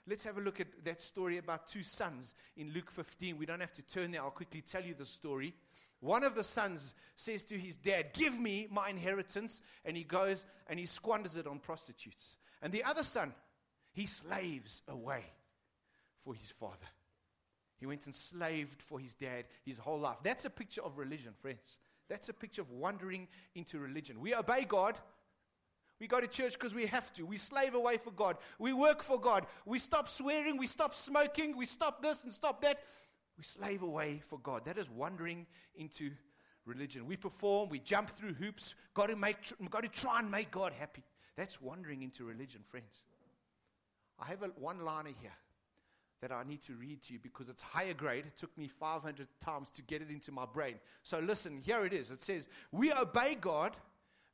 Let's 0.07 0.23
have 0.23 0.37
a 0.37 0.41
look 0.41 0.59
at 0.59 0.83
that 0.83 0.99
story 0.99 1.37
about 1.37 1.67
two 1.67 1.83
sons 1.83 2.33
in 2.57 2.73
Luke 2.73 2.89
15. 2.89 3.37
We 3.37 3.45
don't 3.45 3.59
have 3.59 3.73
to 3.73 3.83
turn 3.83 4.11
there, 4.11 4.21
I'll 4.21 4.31
quickly 4.31 4.61
tell 4.61 4.83
you 4.83 4.95
the 4.95 5.05
story. 5.05 5.53
One 6.01 6.23
of 6.23 6.35
the 6.35 6.43
sons 6.43 6.93
says 7.15 7.43
to 7.45 7.57
his 7.57 7.75
dad, 7.75 8.13
Give 8.13 8.39
me 8.39 8.67
my 8.71 8.89
inheritance. 8.89 9.61
And 9.83 9.97
he 9.97 10.03
goes 10.03 10.45
and 10.67 10.79
he 10.79 10.85
squanders 10.85 11.35
it 11.35 11.47
on 11.47 11.59
prostitutes. 11.59 12.37
And 12.61 12.71
the 12.71 12.83
other 12.83 13.03
son, 13.03 13.33
he 13.91 14.05
slaves 14.05 14.81
away 14.87 15.23
for 16.23 16.33
his 16.33 16.51
father. 16.51 16.87
He 17.77 17.85
went 17.85 18.05
and 18.05 18.15
slaved 18.15 18.81
for 18.81 18.99
his 18.99 19.13
dad 19.13 19.45
his 19.65 19.77
whole 19.77 19.99
life. 19.99 20.17
That's 20.23 20.45
a 20.45 20.49
picture 20.49 20.81
of 20.81 20.97
religion, 20.97 21.33
friends. 21.41 21.77
That's 22.09 22.29
a 22.29 22.33
picture 22.33 22.61
of 22.61 22.71
wandering 22.71 23.27
into 23.55 23.79
religion. 23.79 24.19
We 24.19 24.33
obey 24.35 24.65
God. 24.65 24.97
We 25.99 26.07
go 26.07 26.19
to 26.19 26.27
church 26.27 26.53
because 26.53 26.73
we 26.73 26.87
have 26.87 27.11
to. 27.13 27.25
We 27.25 27.37
slave 27.37 27.75
away 27.75 27.97
for 27.97 28.11
God. 28.11 28.37
We 28.57 28.73
work 28.73 29.03
for 29.03 29.19
God. 29.19 29.45
We 29.65 29.79
stop 29.79 30.09
swearing. 30.09 30.57
We 30.57 30.67
stop 30.67 30.95
smoking. 30.95 31.57
We 31.57 31.65
stop 31.65 32.01
this 32.01 32.23
and 32.23 32.33
stop 32.33 32.61
that. 32.61 32.79
We 33.39 33.45
slave 33.45 33.83
away 33.83 34.19
for 34.21 34.37
God. 34.39 34.65
That 34.65 34.77
is 34.77 34.89
wandering 34.89 35.47
into 35.73 36.11
religion. 36.65 37.07
We 37.07 37.15
perform. 37.15 37.69
We 37.69 37.79
jump 37.79 38.09
through 38.09 38.33
hoops. 38.33 38.75
Got 38.93 39.07
to, 39.07 39.15
make, 39.15 39.37
got 39.69 39.83
to 39.83 39.87
try 39.87 40.19
and 40.19 40.29
make 40.29 40.51
God 40.51 40.73
happy. 40.77 41.05
That's 41.37 41.61
wandering 41.61 42.01
into 42.01 42.25
religion, 42.25 42.59
friends. 42.67 43.05
I 44.19 44.25
have 44.27 44.43
a 44.43 44.47
one 44.47 44.83
liner 44.83 45.11
here 45.21 45.31
that 46.21 46.33
I 46.33 46.43
need 46.43 46.61
to 46.63 46.73
read 46.73 47.01
to 47.03 47.13
you 47.13 47.19
because 47.23 47.47
it's 47.47 47.61
higher 47.61 47.93
grade. 47.93 48.25
It 48.25 48.35
took 48.35 48.55
me 48.57 48.67
500 48.67 49.25
times 49.39 49.69
to 49.69 49.81
get 49.83 50.01
it 50.01 50.09
into 50.09 50.33
my 50.33 50.45
brain. 50.45 50.75
So 51.03 51.19
listen, 51.19 51.61
here 51.63 51.85
it 51.85 51.93
is. 51.93 52.11
It 52.11 52.21
says, 52.21 52.49
We 52.73 52.91
obey 52.91 53.37
God 53.39 53.77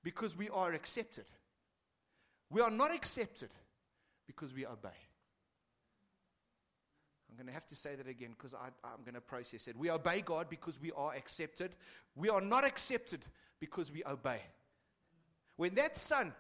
because 0.02 0.36
we 0.36 0.50
are 0.50 0.74
accepted. 0.74 1.26
We 2.50 2.62
are 2.62 2.72
not 2.72 2.92
accepted 2.92 3.50
because 4.26 4.52
we 4.52 4.66
obey. 4.66 4.90
I'm 7.36 7.44
going 7.44 7.48
to 7.48 7.54
have 7.54 7.68
to 7.68 7.76
say 7.76 7.96
that 7.96 8.08
again 8.08 8.30
because 8.38 8.54
I'm 8.54 9.04
going 9.04 9.16
to 9.16 9.22
process 9.22 9.68
it. 9.68 9.76
We 9.76 9.92
obey 9.92 10.22
God 10.22 10.48
because 10.50 10.80
we 10.80 10.94
are 10.94 11.14
accepted. 11.14 11.76
We 12.16 12.30
are 12.30 12.40
not 12.40 12.64
accepted 12.64 13.26
because 13.60 13.92
we 13.92 14.04
obey. 14.06 14.40
When 15.58 15.76
that 15.76 15.98
son 15.98 16.34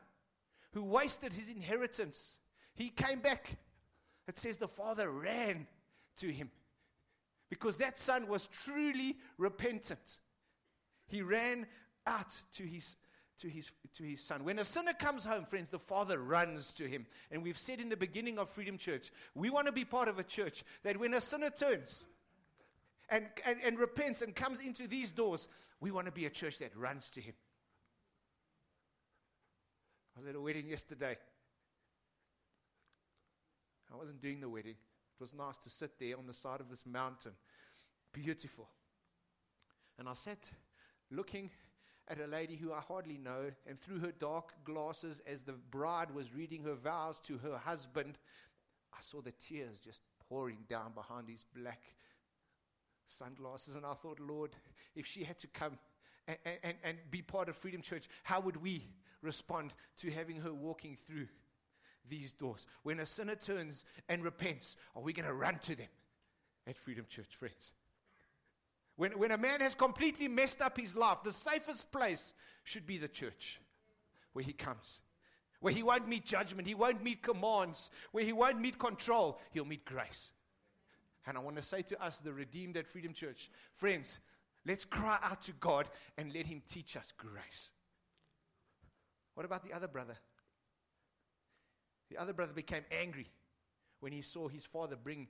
who 0.71 0.83
wasted 0.83 1.33
his 1.33 1.49
inheritance, 1.49 2.37
he 2.75 2.89
came 2.89 3.19
back 3.19 3.57
it 4.27 4.39
says 4.39 4.57
the 4.57 4.67
father 4.67 5.09
ran 5.09 5.67
to 6.17 6.31
him 6.31 6.49
because 7.49 7.77
that 7.77 7.99
son 7.99 8.27
was 8.27 8.47
truly 8.47 9.17
repentant. 9.37 10.17
He 11.07 11.21
ran 11.21 11.67
out 12.07 12.41
to 12.53 12.63
his, 12.63 12.95
to 13.39 13.49
his, 13.49 13.71
to 13.97 14.03
his 14.03 14.21
son. 14.21 14.43
When 14.43 14.59
a 14.59 14.65
sinner 14.65 14.93
comes 14.93 15.25
home, 15.25 15.45
friends, 15.45 15.69
the 15.69 15.79
father 15.79 16.19
runs 16.19 16.71
to 16.73 16.87
him. 16.87 17.05
And 17.31 17.43
we've 17.43 17.57
said 17.57 17.79
in 17.79 17.89
the 17.89 17.97
beginning 17.97 18.39
of 18.39 18.49
Freedom 18.49 18.77
Church, 18.77 19.11
we 19.33 19.49
want 19.49 19.67
to 19.67 19.73
be 19.73 19.85
part 19.85 20.07
of 20.07 20.19
a 20.19 20.23
church 20.23 20.63
that 20.83 20.97
when 20.97 21.13
a 21.13 21.21
sinner 21.21 21.49
turns 21.49 22.05
and, 23.09 23.25
and, 23.45 23.57
and 23.65 23.77
repents 23.77 24.21
and 24.21 24.35
comes 24.35 24.63
into 24.63 24.87
these 24.87 25.11
doors, 25.11 25.47
we 25.79 25.91
want 25.91 26.07
to 26.07 26.11
be 26.11 26.25
a 26.25 26.29
church 26.29 26.59
that 26.59 26.75
runs 26.77 27.09
to 27.11 27.21
him. 27.21 27.33
I 30.15 30.21
was 30.21 30.29
at 30.29 30.35
a 30.35 30.41
wedding 30.41 30.69
yesterday. 30.69 31.17
I 33.93 33.97
wasn't 33.97 34.21
doing 34.21 34.39
the 34.39 34.49
wedding. 34.49 34.71
It 34.71 35.21
was 35.21 35.33
nice 35.33 35.57
to 35.59 35.69
sit 35.69 35.99
there 35.99 36.17
on 36.17 36.25
the 36.25 36.33
side 36.33 36.61
of 36.61 36.69
this 36.69 36.85
mountain. 36.85 37.33
Beautiful. 38.13 38.69
And 39.99 40.07
I 40.07 40.13
sat 40.13 40.51
looking 41.11 41.49
at 42.07 42.19
a 42.19 42.27
lady 42.27 42.55
who 42.55 42.71
I 42.71 42.79
hardly 42.79 43.17
know, 43.17 43.51
and 43.67 43.79
through 43.79 43.99
her 43.99 44.11
dark 44.11 44.53
glasses, 44.63 45.21
as 45.25 45.43
the 45.43 45.53
bride 45.53 46.11
was 46.11 46.33
reading 46.33 46.63
her 46.63 46.75
vows 46.75 47.19
to 47.21 47.37
her 47.39 47.57
husband, 47.57 48.17
I 48.93 48.97
saw 49.01 49.21
the 49.21 49.31
tears 49.31 49.79
just 49.79 50.01
pouring 50.29 50.59
down 50.69 50.93
behind 50.93 51.29
his 51.29 51.45
black 51.55 51.81
sunglasses. 53.07 53.75
And 53.75 53.85
I 53.85 53.93
thought, 53.93 54.19
Lord, 54.19 54.51
if 54.95 55.05
she 55.05 55.23
had 55.23 55.37
to 55.39 55.47
come 55.47 55.77
and, 56.27 56.37
and, 56.63 56.75
and 56.83 56.97
be 57.11 57.21
part 57.21 57.49
of 57.49 57.55
Freedom 57.55 57.81
Church, 57.81 58.07
how 58.23 58.39
would 58.39 58.57
we 58.57 58.83
respond 59.21 59.73
to 59.97 60.11
having 60.11 60.37
her 60.37 60.53
walking 60.53 60.95
through 60.95 61.27
these 62.07 62.31
doors. 62.31 62.67
When 62.83 62.99
a 62.99 63.05
sinner 63.05 63.35
turns 63.35 63.85
and 64.07 64.23
repents, 64.23 64.77
are 64.95 65.01
we 65.01 65.13
going 65.13 65.27
to 65.27 65.33
run 65.33 65.59
to 65.59 65.75
them 65.75 65.87
at 66.67 66.77
Freedom 66.77 67.05
Church, 67.09 67.35
friends? 67.35 67.73
When, 68.97 69.17
when 69.17 69.31
a 69.31 69.37
man 69.37 69.59
has 69.61 69.75
completely 69.75 70.27
messed 70.27 70.61
up 70.61 70.77
his 70.77 70.95
life, 70.95 71.17
the 71.23 71.31
safest 71.31 71.91
place 71.91 72.33
should 72.63 72.87
be 72.87 72.97
the 72.97 73.07
church 73.07 73.59
where 74.33 74.45
he 74.45 74.53
comes. 74.53 75.01
Where 75.59 75.73
he 75.73 75.83
won't 75.83 76.07
meet 76.07 76.25
judgment, 76.25 76.67
he 76.67 76.75
won't 76.75 77.03
meet 77.03 77.21
commands, 77.23 77.89
where 78.11 78.23
he 78.23 78.33
won't 78.33 78.59
meet 78.59 78.77
control, 78.77 79.39
he'll 79.51 79.65
meet 79.65 79.85
grace. 79.85 80.31
And 81.25 81.37
I 81.37 81.41
want 81.41 81.55
to 81.55 81.61
say 81.61 81.81
to 81.81 82.03
us, 82.03 82.19
the 82.19 82.31
redeemed 82.31 82.77
at 82.77 82.87
Freedom 82.87 83.13
Church, 83.13 83.49
friends, 83.73 84.19
let's 84.65 84.85
cry 84.85 85.17
out 85.23 85.41
to 85.43 85.53
God 85.53 85.89
and 86.17 86.33
let 86.33 86.45
him 86.45 86.61
teach 86.67 86.95
us 86.95 87.11
grace. 87.17 87.71
What 89.33 89.45
about 89.45 89.65
the 89.65 89.73
other 89.73 89.87
brother? 89.87 90.15
The 92.09 92.17
other 92.17 92.33
brother 92.33 92.53
became 92.53 92.83
angry 92.91 93.27
when 93.99 94.11
he 94.11 94.21
saw 94.21 94.47
his 94.47 94.65
father 94.65 94.95
bring 94.95 95.27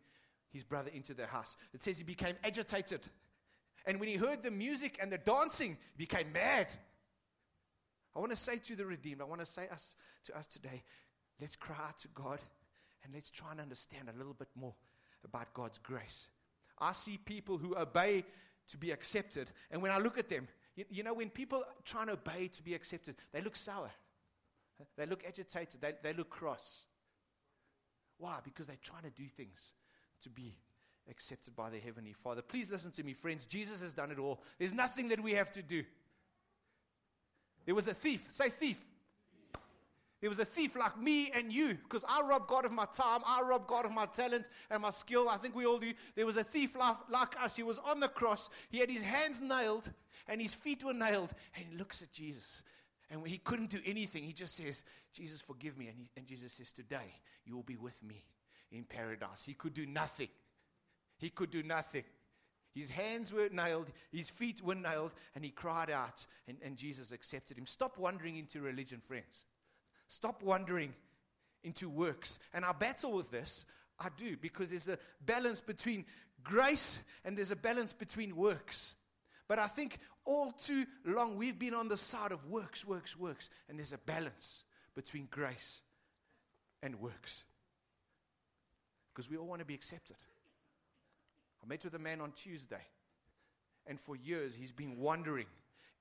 his 0.52 0.64
brother 0.64 0.92
into 0.94 1.14
the 1.14 1.28
house. 1.28 1.56
It 1.74 1.82
says 1.82 1.98
he 1.98 2.04
became 2.04 2.36
agitated. 2.44 3.02
And 3.86 4.00
when 4.00 4.10
he 4.10 4.16
heard 4.16 4.44
the 4.44 4.52
music 4.52 4.98
and 5.02 5.12
the 5.12 5.18
dancing, 5.18 5.78
he 5.96 6.06
became 6.06 6.32
mad. 6.32 6.68
I 8.16 8.20
want 8.20 8.32
to 8.32 8.38
say 8.38 8.58
to 8.58 8.76
the 8.76 8.86
redeemed, 8.86 9.22
I 9.22 9.26
want 9.26 9.42
to 9.42 9.46
say 9.46 9.68
us, 9.72 9.96
to 10.26 10.38
us 10.38 10.48
today, 10.48 10.84
let's 11.40 11.56
cry 11.56 11.76
out 11.88 11.98
to 12.00 12.08
God 12.10 12.40
and 13.04 13.14
let's 13.14 13.30
try 13.30 13.52
and 13.52 13.60
understand 13.60 14.10
a 14.14 14.18
little 14.18 14.34
bit 14.34 14.48
more 14.56 14.74
about 15.24 15.54
God's 15.54 15.78
grace. 15.80 16.30
I 16.80 16.94
see 16.94 17.18
people 17.18 17.58
who 17.58 17.78
obey 17.78 18.26
to 18.70 18.78
be 18.78 18.92
accepted, 18.92 19.52
and 19.70 19.82
when 19.82 19.92
I 19.92 20.00
look 20.00 20.18
at 20.18 20.28
them, 20.28 20.48
you, 20.76 20.86
you 20.90 21.04
know, 21.04 21.14
when 21.14 21.30
people 21.30 21.64
try 21.84 22.02
and 22.02 22.10
obey 22.10 22.48
to 22.48 22.64
be 22.64 22.74
accepted, 22.74 23.16
they 23.32 23.42
look 23.42 23.56
sour. 23.56 23.92
They 24.98 25.06
look 25.06 25.24
agitated. 25.26 25.82
They, 25.82 25.94
they 26.04 26.14
look 26.14 26.30
cross. 26.30 26.86
Why? 28.18 28.40
Because 28.44 28.68
they're 28.68 28.76
trying 28.82 29.04
to 29.04 29.10
do 29.10 29.28
things 29.28 29.74
to 30.24 30.30
be 30.30 30.56
accepted 31.10 31.56
by 31.56 31.70
the 31.70 31.80
Heavenly 31.80 32.14
Father. 32.14 32.42
Please 32.42 32.72
listen 32.72 32.92
to 32.92 33.04
me, 33.04 33.14
friends. 33.14 33.46
Jesus 33.46 33.82
has 33.82 33.94
done 33.94 34.12
it 34.12 34.20
all. 34.20 34.42
There's 34.58 34.74
nothing 34.74 35.10
that 35.10 35.22
we 35.22 35.34
have 35.34 35.52
to 35.52 35.62
do. 35.62 35.84
There 37.66 37.76
was 37.76 37.88
a 37.88 37.94
thief. 37.94 38.28
Say 38.32 38.50
thief. 38.50 38.80
There 40.22 40.30
was 40.30 40.40
a 40.40 40.46
thief 40.46 40.76
like 40.76 41.00
me 41.00 41.30
and 41.36 41.52
you, 41.52 41.76
because 41.76 42.04
I 42.08 42.22
rob 42.22 42.48
God 42.48 42.66
of 42.66 42.72
my 42.72 42.86
time, 42.86 43.22
I 43.26 43.42
rob 43.42 43.68
God 43.68 43.86
of 43.86 43.92
my 43.92 44.06
talent 44.08 44.50
and 44.72 44.82
my 44.82 44.90
skill. 44.90 45.30
I 45.30 45.38
think 45.38 45.56
we 45.56 45.66
all 45.66 45.78
do. 45.78 45.94
There 46.16 46.26
was 46.26 46.38
a 46.38 46.44
thief 46.44 46.76
like, 46.76 46.96
like 47.10 47.40
us. 47.40 47.56
He 47.56 47.64
was 47.64 47.80
on 47.80 48.00
the 48.00 48.08
cross. 48.08 48.50
He 48.70 48.80
had 48.80 48.90
his 48.90 49.04
hands 49.04 49.42
nailed 49.42 49.92
and 50.28 50.42
his 50.42 50.54
feet 50.54 50.84
were 50.84 50.94
nailed. 50.94 51.30
And 51.56 51.66
he 51.70 51.78
looks 51.78 52.02
at 52.02 52.12
Jesus 52.12 52.64
and 53.12 53.28
he 53.28 53.38
couldn't 53.38 53.70
do 53.70 53.80
anything. 53.86 54.24
He 54.24 54.34
just 54.34 54.56
says, 54.56 54.84
Jesus, 55.14 55.42
forgive 55.42 55.78
me. 55.78 55.88
And, 55.88 56.00
he, 56.00 56.10
and 56.18 56.26
Jesus 56.26 56.54
says, 56.54 56.72
Today 56.72 57.14
you 57.46 57.56
will 57.56 57.64
be 57.64 57.78
with 57.78 58.02
me 58.02 58.24
in 58.72 58.84
paradise. 58.84 59.44
He 59.46 59.54
could 59.54 59.74
do 59.74 59.86
nothing. 59.86 60.30
He 61.18 61.30
could 61.30 61.52
do 61.52 61.64
nothing. 61.64 62.04
His 62.74 62.90
hands 62.90 63.32
were 63.32 63.48
nailed, 63.50 63.88
his 64.12 64.30
feet 64.30 64.62
were 64.62 64.76
nailed, 64.76 65.14
and 65.34 65.46
he 65.46 65.50
cried 65.50 65.90
out, 65.90 66.26
and, 66.46 66.58
and 66.62 66.76
Jesus 66.76 67.14
accepted 67.14 67.58
him. 67.58 67.66
Stop 67.66 67.98
wandering 67.98 68.36
into 68.36 68.60
religion, 68.60 69.02
friends. 69.08 69.46
Stop 70.10 70.44
wandering 70.44 70.94
into 71.64 71.90
works. 71.90 72.38
And 72.54 72.66
I 72.66 72.74
battle 72.74 73.14
with 73.14 73.32
this. 73.32 73.66
I 73.98 74.10
do, 74.18 74.36
because 74.36 74.72
there's 74.72 74.90
a 74.90 75.00
balance 75.26 75.62
between 75.62 76.06
grace 76.44 77.00
and 77.24 77.38
there's 77.38 77.52
a 77.52 77.56
balance 77.56 77.94
between 77.94 78.36
works. 78.36 78.96
But 79.48 79.58
I 79.58 79.68
think 79.68 80.00
all 80.26 80.52
too 80.52 80.86
long 81.06 81.38
we've 81.38 81.58
been 81.58 81.74
on 81.74 81.88
the 81.88 81.98
side 81.98 82.34
of 82.34 82.46
works, 82.48 82.86
works, 82.86 83.18
works, 83.18 83.50
and 83.70 83.78
there's 83.78 83.94
a 83.94 83.98
balance 84.00 84.66
between 84.96 85.28
grace 85.32 85.82
and 86.84 87.00
works. 87.00 87.46
Because 89.14 89.30
we 89.30 89.38
all 89.38 89.48
want 89.48 89.60
to 89.60 89.66
be 89.66 89.76
accepted. 89.76 90.18
I 91.66 91.68
met 91.68 91.84
with 91.84 91.96
a 91.96 92.00
man 92.00 92.22
on 92.22 92.32
Tuesday, 92.32 92.82
and 93.88 94.00
for 94.00 94.16
years 94.16 94.54
he's 94.54 94.72
been 94.72 94.98
wandering 94.98 95.48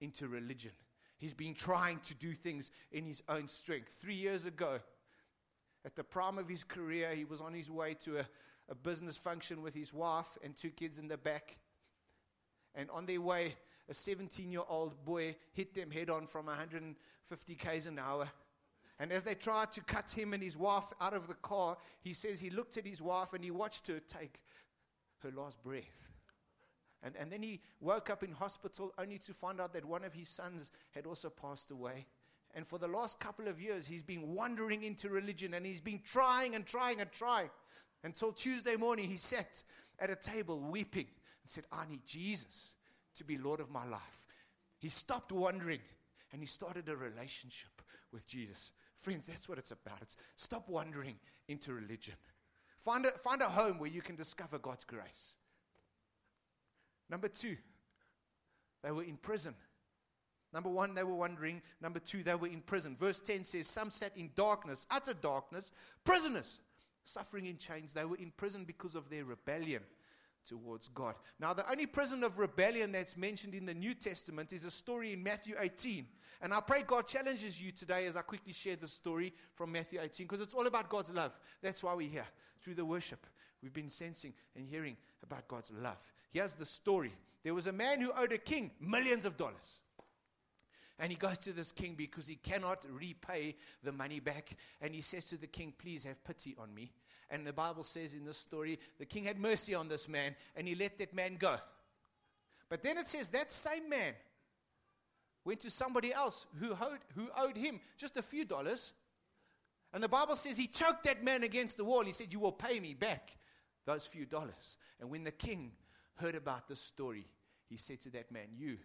into 0.00 0.28
religion. 0.28 0.72
He's 1.16 1.32
been 1.32 1.54
trying 1.54 2.00
to 2.00 2.14
do 2.14 2.34
things 2.34 2.70
in 2.92 3.06
his 3.06 3.22
own 3.28 3.48
strength. 3.48 3.96
Three 4.00 4.14
years 4.14 4.44
ago, 4.44 4.80
at 5.84 5.96
the 5.96 6.04
prime 6.04 6.36
of 6.38 6.48
his 6.48 6.64
career, 6.64 7.14
he 7.14 7.24
was 7.24 7.40
on 7.40 7.54
his 7.54 7.70
way 7.70 7.94
to 8.00 8.18
a, 8.18 8.26
a 8.68 8.74
business 8.74 9.16
function 9.16 9.62
with 9.62 9.74
his 9.74 9.94
wife 9.94 10.36
and 10.42 10.54
two 10.54 10.70
kids 10.70 10.98
in 10.98 11.08
the 11.08 11.16
back. 11.16 11.56
And 12.74 12.90
on 12.90 13.06
their 13.06 13.20
way 13.20 13.54
a 13.88 13.94
17 13.94 14.50
year 14.50 14.62
old 14.68 15.02
boy 15.04 15.36
hit 15.52 15.74
them 15.74 15.90
head 15.90 16.10
on 16.10 16.26
from 16.26 16.46
150 16.46 17.54
k's 17.54 17.86
an 17.86 17.98
hour. 17.98 18.28
And 18.98 19.12
as 19.12 19.24
they 19.24 19.34
tried 19.34 19.72
to 19.72 19.80
cut 19.80 20.10
him 20.10 20.34
and 20.34 20.42
his 20.42 20.56
wife 20.56 20.92
out 21.00 21.14
of 21.14 21.26
the 21.26 21.34
car, 21.34 21.76
he 22.00 22.12
says 22.12 22.38
he 22.38 22.50
looked 22.50 22.76
at 22.76 22.86
his 22.86 23.02
wife 23.02 23.32
and 23.32 23.42
he 23.42 23.50
watched 23.50 23.88
her 23.88 24.00
take 24.00 24.40
her 25.24 25.32
last 25.32 25.62
breath. 25.62 25.82
And, 27.02 27.14
and 27.16 27.30
then 27.30 27.42
he 27.42 27.60
woke 27.80 28.08
up 28.08 28.22
in 28.22 28.32
hospital 28.32 28.92
only 28.98 29.18
to 29.18 29.34
find 29.34 29.60
out 29.60 29.72
that 29.74 29.84
one 29.84 30.04
of 30.04 30.14
his 30.14 30.28
sons 30.28 30.70
had 30.92 31.06
also 31.06 31.28
passed 31.28 31.70
away. 31.70 32.06
And 32.54 32.66
for 32.66 32.78
the 32.78 32.88
last 32.88 33.20
couple 33.20 33.48
of 33.48 33.60
years, 33.60 33.84
he's 33.84 34.02
been 34.02 34.34
wandering 34.34 34.84
into 34.84 35.08
religion 35.10 35.54
and 35.54 35.66
he's 35.66 35.80
been 35.80 36.00
trying 36.04 36.54
and 36.54 36.64
trying 36.64 37.00
and 37.00 37.10
trying 37.10 37.50
until 38.04 38.32
Tuesday 38.32 38.76
morning 38.76 39.08
he 39.08 39.16
sat 39.16 39.62
at 39.98 40.10
a 40.10 40.16
table 40.16 40.60
weeping 40.60 41.06
and 41.42 41.50
said, 41.50 41.64
I 41.72 41.84
need 41.90 42.06
Jesus 42.06 42.72
to 43.16 43.24
be 43.24 43.36
Lord 43.36 43.60
of 43.60 43.70
my 43.70 43.86
life. 43.86 44.26
He 44.78 44.88
stopped 44.88 45.32
wandering 45.32 45.80
and 46.32 46.40
he 46.40 46.46
started 46.46 46.88
a 46.88 46.96
relationship 46.96 47.82
with 48.12 48.26
Jesus. 48.26 48.72
Friends, 48.98 49.26
that's 49.26 49.48
what 49.48 49.58
it's 49.58 49.72
about. 49.72 49.98
It's 50.00 50.16
stop 50.36 50.68
wandering 50.68 51.16
into 51.48 51.74
religion. 51.74 52.14
Find 52.84 53.06
a, 53.06 53.10
find 53.12 53.40
a 53.40 53.48
home 53.48 53.78
where 53.78 53.90
you 53.90 54.02
can 54.02 54.16
discover 54.16 54.58
God's 54.58 54.84
grace. 54.84 55.36
Number 57.08 57.28
two, 57.28 57.56
they 58.82 58.90
were 58.90 59.04
in 59.04 59.16
prison. 59.16 59.54
Number 60.52 60.68
one, 60.68 60.94
they 60.94 61.02
were 61.02 61.14
wandering. 61.14 61.62
Number 61.80 61.98
two, 61.98 62.22
they 62.22 62.34
were 62.34 62.46
in 62.46 62.60
prison. 62.60 62.96
Verse 62.98 63.20
10 63.20 63.44
says, 63.44 63.66
Some 63.66 63.90
sat 63.90 64.12
in 64.16 64.30
darkness, 64.36 64.86
utter 64.90 65.14
darkness, 65.14 65.72
prisoners, 66.04 66.60
suffering 67.04 67.46
in 67.46 67.56
chains. 67.56 67.92
They 67.92 68.04
were 68.04 68.16
in 68.16 68.32
prison 68.36 68.64
because 68.64 68.94
of 68.94 69.08
their 69.08 69.24
rebellion 69.24 69.82
towards 70.46 70.88
God. 70.88 71.14
Now, 71.40 71.52
the 71.52 71.68
only 71.70 71.86
prison 71.86 72.22
of 72.24 72.38
rebellion 72.38 72.92
that's 72.92 73.16
mentioned 73.16 73.54
in 73.54 73.66
the 73.66 73.74
New 73.74 73.94
Testament 73.94 74.52
is 74.52 74.64
a 74.64 74.70
story 74.70 75.12
in 75.12 75.22
Matthew 75.22 75.54
18. 75.58 76.06
And 76.42 76.52
I 76.52 76.60
pray 76.60 76.82
God 76.82 77.06
challenges 77.06 77.60
you 77.60 77.72
today 77.72 78.06
as 78.06 78.16
I 78.16 78.22
quickly 78.22 78.52
share 78.52 78.76
the 78.76 78.88
story 78.88 79.32
from 79.54 79.72
Matthew 79.72 80.00
18 80.00 80.26
because 80.26 80.42
it's 80.42 80.54
all 80.54 80.66
about 80.66 80.88
God's 80.88 81.10
love. 81.10 81.32
That's 81.62 81.82
why 81.82 81.94
we're 81.94 82.10
here. 82.10 82.26
Through 82.60 82.74
the 82.74 82.84
worship, 82.84 83.26
we've 83.62 83.72
been 83.72 83.90
sensing 83.90 84.32
and 84.56 84.66
hearing 84.66 84.96
about 85.22 85.48
God's 85.48 85.70
love. 85.70 86.00
Here's 86.30 86.54
the 86.54 86.66
story 86.66 87.12
there 87.42 87.54
was 87.54 87.66
a 87.66 87.72
man 87.72 88.00
who 88.00 88.10
owed 88.16 88.32
a 88.32 88.38
king 88.38 88.70
millions 88.80 89.24
of 89.24 89.36
dollars. 89.36 89.80
And 90.98 91.10
he 91.10 91.16
goes 91.16 91.38
to 91.38 91.52
this 91.52 91.72
king 91.72 91.94
because 91.96 92.26
he 92.26 92.36
cannot 92.36 92.84
repay 92.88 93.56
the 93.82 93.92
money 93.92 94.20
back. 94.20 94.56
And 94.80 94.94
he 94.94 95.00
says 95.00 95.24
to 95.26 95.36
the 95.36 95.48
king, 95.48 95.72
Please 95.76 96.04
have 96.04 96.22
pity 96.24 96.54
on 96.58 96.72
me. 96.72 96.92
And 97.34 97.44
the 97.44 97.52
Bible 97.52 97.82
says 97.82 98.14
in 98.14 98.24
this 98.24 98.38
story, 98.38 98.78
the 99.00 99.04
king 99.04 99.24
had 99.24 99.40
mercy 99.40 99.74
on 99.74 99.88
this 99.88 100.08
man 100.08 100.36
and 100.54 100.68
he 100.68 100.76
let 100.76 100.98
that 100.98 101.12
man 101.12 101.34
go. 101.36 101.56
But 102.68 102.84
then 102.84 102.96
it 102.96 103.08
says 103.08 103.28
that 103.30 103.50
same 103.50 103.88
man 103.88 104.14
went 105.44 105.58
to 105.62 105.70
somebody 105.70 106.14
else 106.14 106.46
who 106.60 106.70
owed, 106.70 107.00
who 107.16 107.26
owed 107.36 107.56
him 107.56 107.80
just 107.96 108.16
a 108.16 108.22
few 108.22 108.44
dollars. 108.44 108.92
And 109.92 110.00
the 110.00 110.08
Bible 110.08 110.36
says 110.36 110.56
he 110.56 110.68
choked 110.68 111.02
that 111.04 111.24
man 111.24 111.42
against 111.42 111.76
the 111.76 111.84
wall. 111.84 112.04
He 112.04 112.12
said, 112.12 112.32
You 112.32 112.38
will 112.38 112.52
pay 112.52 112.78
me 112.78 112.94
back 112.94 113.36
those 113.84 114.06
few 114.06 114.26
dollars. 114.26 114.76
And 115.00 115.10
when 115.10 115.24
the 115.24 115.32
king 115.32 115.72
heard 116.14 116.36
about 116.36 116.68
this 116.68 116.80
story, 116.80 117.26
he 117.68 117.76
said 117.76 118.00
to 118.02 118.10
that 118.10 118.30
man, 118.30 118.46
You 118.56 118.78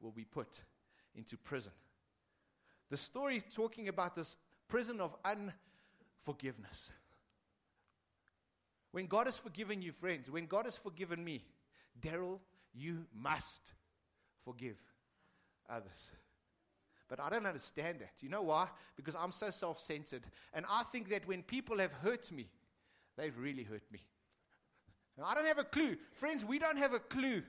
will 0.00 0.10
be 0.10 0.24
put 0.24 0.64
into 1.14 1.36
prison. 1.36 1.72
The 2.90 2.96
story 2.96 3.36
is 3.36 3.44
talking 3.54 3.86
about 3.86 4.16
this 4.16 4.36
prison 4.66 5.00
of 5.00 5.14
unforgiveness. 5.24 6.90
When 8.96 9.08
God 9.08 9.26
has 9.26 9.36
forgiven 9.36 9.82
you, 9.82 9.92
friends, 9.92 10.30
when 10.30 10.46
God 10.46 10.64
has 10.64 10.78
forgiven 10.78 11.22
me, 11.22 11.44
Daryl, 12.00 12.38
you 12.72 13.04
must 13.14 13.74
forgive 14.42 14.78
others. 15.68 16.12
But 17.06 17.20
I 17.20 17.28
don't 17.28 17.44
understand 17.44 17.98
that. 18.00 18.12
You 18.22 18.30
know 18.30 18.40
why? 18.40 18.68
Because 18.96 19.14
I'm 19.14 19.32
so 19.32 19.50
self 19.50 19.82
centered. 19.82 20.22
And 20.54 20.64
I 20.70 20.82
think 20.84 21.10
that 21.10 21.28
when 21.28 21.42
people 21.42 21.76
have 21.76 21.92
hurt 21.92 22.32
me, 22.32 22.48
they've 23.18 23.36
really 23.36 23.64
hurt 23.64 23.82
me. 23.92 24.00
I 25.22 25.34
don't 25.34 25.46
have 25.46 25.58
a 25.58 25.64
clue. 25.64 25.98
Friends, 26.14 26.42
we 26.42 26.58
don't 26.58 26.78
have 26.78 26.94
a 26.94 26.98
clue 26.98 27.42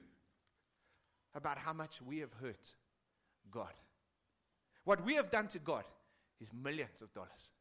about 1.33 1.59
how 1.59 1.71
much 1.71 2.01
we 2.01 2.19
have 2.19 2.33
hurt 2.41 2.75
God. 3.49 3.73
What 4.83 5.05
we 5.05 5.13
have 5.13 5.31
done 5.31 5.47
to 5.47 5.59
God 5.59 5.85
is 6.41 6.51
millions 6.51 7.01
of 7.01 7.13
dollars. 7.13 7.53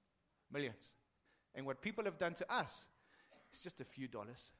Millions. 0.52 0.90
And 1.54 1.64
what 1.64 1.80
people 1.80 2.02
have 2.02 2.18
done 2.18 2.34
to 2.34 2.52
us 2.52 2.88
it's 3.56 3.64
just 3.64 3.80
a 3.80 3.84
few 3.84 4.06
dollars. 4.06 4.52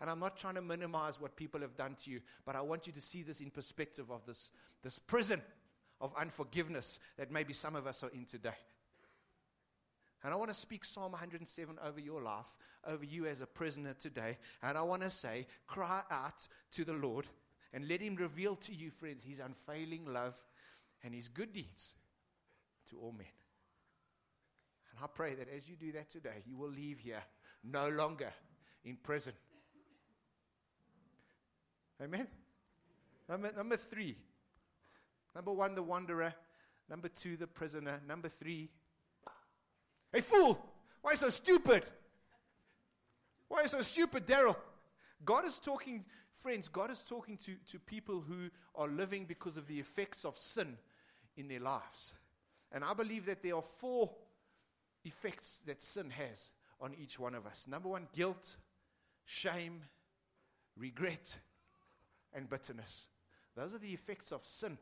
And 0.00 0.08
I'm 0.08 0.20
not 0.20 0.36
trying 0.36 0.54
to 0.54 0.62
minimize 0.62 1.20
what 1.20 1.34
people 1.34 1.60
have 1.60 1.76
done 1.76 1.96
to 2.04 2.10
you, 2.10 2.20
but 2.46 2.54
I 2.54 2.60
want 2.60 2.86
you 2.86 2.92
to 2.92 3.00
see 3.00 3.22
this 3.22 3.40
in 3.40 3.50
perspective 3.50 4.10
of 4.10 4.24
this, 4.24 4.50
this 4.84 4.98
prison 5.00 5.42
of 6.00 6.14
unforgiveness 6.16 7.00
that 7.16 7.32
maybe 7.32 7.52
some 7.52 7.74
of 7.74 7.88
us 7.88 8.04
are 8.04 8.10
in 8.10 8.24
today. 8.24 8.54
And 10.22 10.32
I 10.32 10.36
want 10.36 10.50
to 10.50 10.54
speak 10.54 10.84
Psalm 10.84 11.12
107 11.12 11.76
over 11.84 11.98
your 11.98 12.22
life, 12.22 12.46
over 12.86 13.04
you 13.04 13.26
as 13.26 13.40
a 13.40 13.46
prisoner 13.46 13.94
today. 13.94 14.38
And 14.62 14.78
I 14.78 14.82
want 14.82 15.02
to 15.02 15.10
say, 15.10 15.48
cry 15.66 16.02
out 16.08 16.46
to 16.72 16.84
the 16.84 16.92
Lord 16.92 17.26
and 17.72 17.88
let 17.88 18.00
Him 18.00 18.14
reveal 18.14 18.54
to 18.56 18.74
you, 18.74 18.90
friends, 18.90 19.24
His 19.24 19.40
unfailing 19.40 20.06
love 20.06 20.40
and 21.02 21.12
His 21.12 21.26
good 21.26 21.52
deeds 21.52 21.94
to 22.90 22.98
all 22.98 23.12
men. 23.12 23.26
And 24.92 25.00
I 25.02 25.08
pray 25.08 25.34
that 25.34 25.48
as 25.54 25.68
you 25.68 25.74
do 25.74 25.90
that 25.92 26.10
today, 26.10 26.42
you 26.46 26.56
will 26.56 26.70
leave 26.70 27.00
here 27.00 27.22
no 27.70 27.88
longer 27.88 28.32
in 28.84 28.96
prison. 28.96 29.32
Amen? 32.02 32.26
Number, 33.28 33.52
number 33.56 33.76
three. 33.76 34.16
Number 35.34 35.52
one, 35.52 35.74
the 35.74 35.82
wanderer. 35.82 36.34
Number 36.88 37.08
two, 37.08 37.36
the 37.36 37.46
prisoner. 37.46 38.00
Number 38.06 38.28
three, 38.28 38.70
a 40.14 40.22
fool. 40.22 40.58
Why 41.02 41.14
so 41.14 41.28
stupid? 41.28 41.84
Why 43.48 43.66
so 43.66 43.82
stupid, 43.82 44.26
Daryl? 44.26 44.56
God 45.24 45.44
is 45.44 45.58
talking, 45.58 46.04
friends, 46.34 46.68
God 46.68 46.90
is 46.90 47.02
talking 47.02 47.36
to, 47.38 47.54
to 47.70 47.78
people 47.78 48.22
who 48.26 48.48
are 48.74 48.88
living 48.88 49.26
because 49.26 49.56
of 49.56 49.66
the 49.66 49.78
effects 49.78 50.24
of 50.24 50.36
sin 50.38 50.76
in 51.36 51.48
their 51.48 51.60
lives. 51.60 52.12
And 52.72 52.84
I 52.84 52.94
believe 52.94 53.26
that 53.26 53.42
there 53.42 53.56
are 53.56 53.62
four 53.62 54.10
effects 55.04 55.62
that 55.66 55.82
sin 55.82 56.10
has 56.10 56.52
on 56.80 56.94
each 56.94 57.18
one 57.18 57.34
of 57.34 57.46
us. 57.46 57.66
Number 57.68 57.88
one, 57.88 58.06
guilt, 58.14 58.56
shame, 59.24 59.82
regret, 60.76 61.36
and 62.32 62.48
bitterness. 62.48 63.06
Those 63.56 63.74
are 63.74 63.78
the 63.78 63.92
effects 63.92 64.32
of 64.32 64.46
sin 64.46 64.78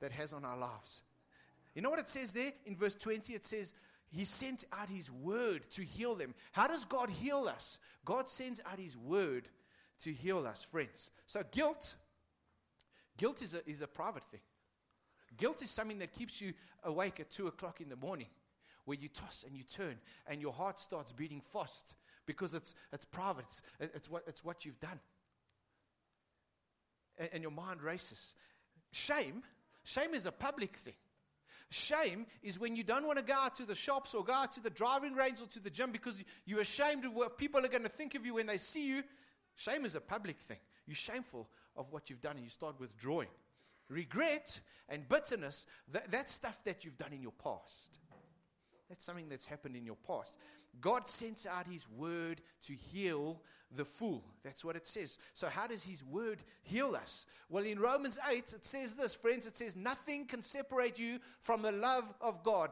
that 0.00 0.12
has 0.12 0.32
on 0.32 0.44
our 0.44 0.56
lives. 0.56 1.02
You 1.74 1.82
know 1.82 1.90
what 1.90 1.98
it 1.98 2.08
says 2.08 2.32
there 2.32 2.52
in 2.66 2.76
verse 2.76 2.94
20? 2.94 3.34
It 3.34 3.44
says, 3.44 3.72
He 4.10 4.24
sent 4.24 4.64
out 4.72 4.88
His 4.88 5.10
word 5.10 5.68
to 5.70 5.82
heal 5.82 6.14
them. 6.14 6.34
How 6.52 6.66
does 6.66 6.84
God 6.84 7.10
heal 7.10 7.48
us? 7.48 7.78
God 8.04 8.28
sends 8.28 8.60
out 8.70 8.78
His 8.78 8.96
word 8.96 9.48
to 10.00 10.12
heal 10.12 10.46
us, 10.46 10.62
friends. 10.62 11.10
So, 11.26 11.42
guilt, 11.50 11.94
guilt 13.16 13.42
is 13.42 13.54
a, 13.54 13.68
is 13.68 13.82
a 13.82 13.86
private 13.86 14.24
thing. 14.24 14.40
Guilt 15.36 15.62
is 15.62 15.70
something 15.70 15.98
that 16.00 16.12
keeps 16.12 16.40
you 16.40 16.52
awake 16.84 17.18
at 17.20 17.30
2 17.30 17.46
o'clock 17.46 17.80
in 17.80 17.88
the 17.88 17.96
morning 17.96 18.26
where 18.84 18.98
you 18.98 19.08
toss 19.08 19.44
and 19.46 19.56
you 19.56 19.62
turn 19.62 19.96
and 20.26 20.40
your 20.40 20.52
heart 20.52 20.80
starts 20.80 21.12
beating 21.12 21.40
fast 21.40 21.94
because 22.26 22.54
it's, 22.54 22.74
it's 22.92 23.04
private, 23.04 23.44
it's, 23.80 23.94
it's, 23.94 24.10
what, 24.10 24.24
it's 24.26 24.44
what 24.44 24.64
you've 24.64 24.80
done. 24.80 25.00
And, 27.18 27.28
and 27.34 27.42
your 27.42 27.52
mind 27.52 27.82
races. 27.82 28.34
Shame, 28.90 29.42
shame 29.84 30.14
is 30.14 30.26
a 30.26 30.32
public 30.32 30.76
thing. 30.76 30.94
Shame 31.70 32.26
is 32.42 32.58
when 32.58 32.76
you 32.76 32.84
don't 32.84 33.06
want 33.06 33.18
to 33.18 33.24
go 33.24 33.32
out 33.32 33.54
to 33.56 33.64
the 33.64 33.74
shops 33.74 34.14
or 34.14 34.22
go 34.22 34.34
out 34.34 34.52
to 34.52 34.60
the 34.60 34.68
driving 34.68 35.14
range 35.14 35.40
or 35.40 35.46
to 35.46 35.60
the 35.60 35.70
gym 35.70 35.90
because 35.90 36.22
you're 36.44 36.60
ashamed 36.60 37.06
of 37.06 37.14
what 37.14 37.38
people 37.38 37.64
are 37.64 37.68
going 37.68 37.82
to 37.82 37.88
think 37.88 38.14
of 38.14 38.26
you 38.26 38.34
when 38.34 38.46
they 38.46 38.58
see 38.58 38.86
you. 38.86 39.02
Shame 39.56 39.86
is 39.86 39.94
a 39.94 40.00
public 40.00 40.38
thing. 40.38 40.58
You're 40.86 40.96
shameful 40.96 41.48
of 41.74 41.90
what 41.90 42.10
you've 42.10 42.20
done 42.20 42.36
and 42.36 42.44
you 42.44 42.50
start 42.50 42.78
withdrawing. 42.78 43.28
Regret 43.88 44.60
and 44.88 45.08
bitterness, 45.08 45.66
that, 45.92 46.10
that's 46.10 46.32
stuff 46.32 46.58
that 46.64 46.84
you've 46.84 46.98
done 46.98 47.12
in 47.12 47.22
your 47.22 47.32
past. 47.32 47.98
That's 48.92 49.06
something 49.06 49.30
that's 49.30 49.46
happened 49.46 49.74
in 49.74 49.86
your 49.86 49.96
past. 50.06 50.34
God 50.78 51.08
sends 51.08 51.46
out 51.46 51.66
His 51.66 51.88
word 51.96 52.42
to 52.66 52.74
heal 52.74 53.40
the 53.74 53.86
fool. 53.86 54.22
That's 54.44 54.62
what 54.62 54.76
it 54.76 54.86
says. 54.86 55.16
So, 55.32 55.46
how 55.46 55.66
does 55.66 55.82
His 55.82 56.04
word 56.04 56.40
heal 56.62 56.94
us? 56.94 57.24
Well, 57.48 57.64
in 57.64 57.78
Romans 57.78 58.18
8, 58.30 58.52
it 58.52 58.66
says 58.66 58.94
this, 58.94 59.14
friends 59.14 59.46
it 59.46 59.56
says, 59.56 59.76
Nothing 59.76 60.26
can 60.26 60.42
separate 60.42 60.98
you 60.98 61.20
from 61.40 61.62
the 61.62 61.72
love 61.72 62.04
of 62.20 62.42
God. 62.42 62.70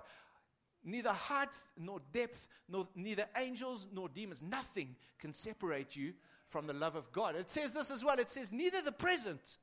Neither 0.84 1.08
height 1.08 1.48
nor 1.78 2.02
depth, 2.12 2.48
nor 2.68 2.86
neither 2.94 3.24
angels 3.34 3.88
nor 3.90 4.10
demons, 4.10 4.42
nothing 4.42 4.96
can 5.18 5.32
separate 5.32 5.96
you 5.96 6.12
from 6.48 6.66
the 6.66 6.74
love 6.74 6.96
of 6.96 7.10
God. 7.12 7.34
It 7.34 7.48
says 7.48 7.72
this 7.72 7.90
as 7.90 8.04
well. 8.04 8.18
It 8.18 8.28
says, 8.28 8.52
Neither 8.52 8.82
the 8.82 8.92
present 8.92 9.56